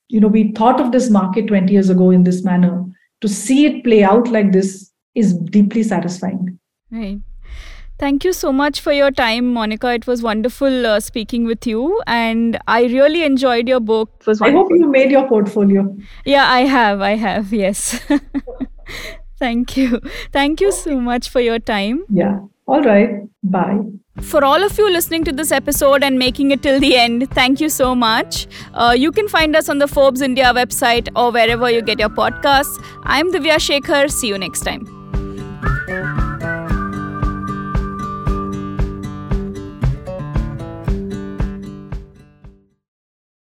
you 0.08 0.20
know 0.20 0.28
we 0.28 0.52
thought 0.54 0.80
of 0.80 0.92
this 0.92 1.10
market 1.10 1.48
20 1.48 1.72
years 1.72 1.90
ago 1.90 2.12
in 2.12 2.24
this 2.24 2.44
manner 2.44 2.86
to 3.22 3.28
see 3.28 3.66
it 3.66 3.84
play 3.84 4.04
out 4.04 4.28
like 4.30 4.52
this 4.52 4.92
is 5.16 5.34
deeply 5.58 5.84
satisfying 5.84 6.60
right 6.92 7.20
Thank 8.00 8.24
you 8.24 8.32
so 8.32 8.54
much 8.54 8.80
for 8.80 8.94
your 8.94 9.10
time, 9.10 9.56
Monika. 9.56 9.96
It 9.96 10.06
was 10.06 10.22
wonderful 10.22 10.86
uh, 10.86 11.00
speaking 11.00 11.46
with 11.46 11.66
you, 11.66 12.00
and 12.06 12.60
I 12.68 12.84
really 12.84 13.24
enjoyed 13.24 13.68
your 13.68 13.80
book. 13.80 14.24
I 14.40 14.52
hope 14.52 14.68
you 14.70 14.88
made 14.88 15.10
your 15.10 15.28
portfolio. 15.28 15.98
Yeah, 16.24 16.46
I 16.48 16.60
have. 16.60 17.02
I 17.02 17.16
have. 17.16 17.52
Yes. 17.52 18.00
Thank 19.40 19.78
you. 19.78 20.00
Thank 20.32 20.62
you 20.62 20.72
so 20.72 21.00
much 21.00 21.30
for 21.30 21.42
your 21.42 21.58
time. 21.58 22.04
Yeah. 22.10 22.40
All 22.68 22.84
right. 22.84 23.28
Bye. 23.42 23.80
For 24.22 24.44
all 24.44 24.64
of 24.64 24.78
you 24.78 24.90
listening 24.90 25.24
to 25.26 25.32
this 25.32 25.52
episode 25.52 26.04
and 26.04 26.20
making 26.20 26.52
it 26.52 26.62
till 26.62 26.80
the 26.80 26.96
end, 26.96 27.30
thank 27.32 27.62
you 27.62 27.70
so 27.70 27.96
much. 27.96 28.48
Uh, 28.74 28.94
you 28.98 29.12
can 29.12 29.28
find 29.28 29.56
us 29.56 29.70
on 29.70 29.78
the 29.78 29.88
Forbes 29.88 30.22
India 30.22 30.54
website 30.54 31.08
or 31.16 31.32
wherever 31.32 31.70
you 31.70 31.82
get 31.82 32.00
your 32.00 32.10
podcasts. 32.10 32.84
I'm 33.04 33.32
Divya 33.32 33.58
Shekhar. 33.58 34.12
See 34.12 34.28
you 34.28 34.38
next 34.38 34.62
time. 34.62 34.97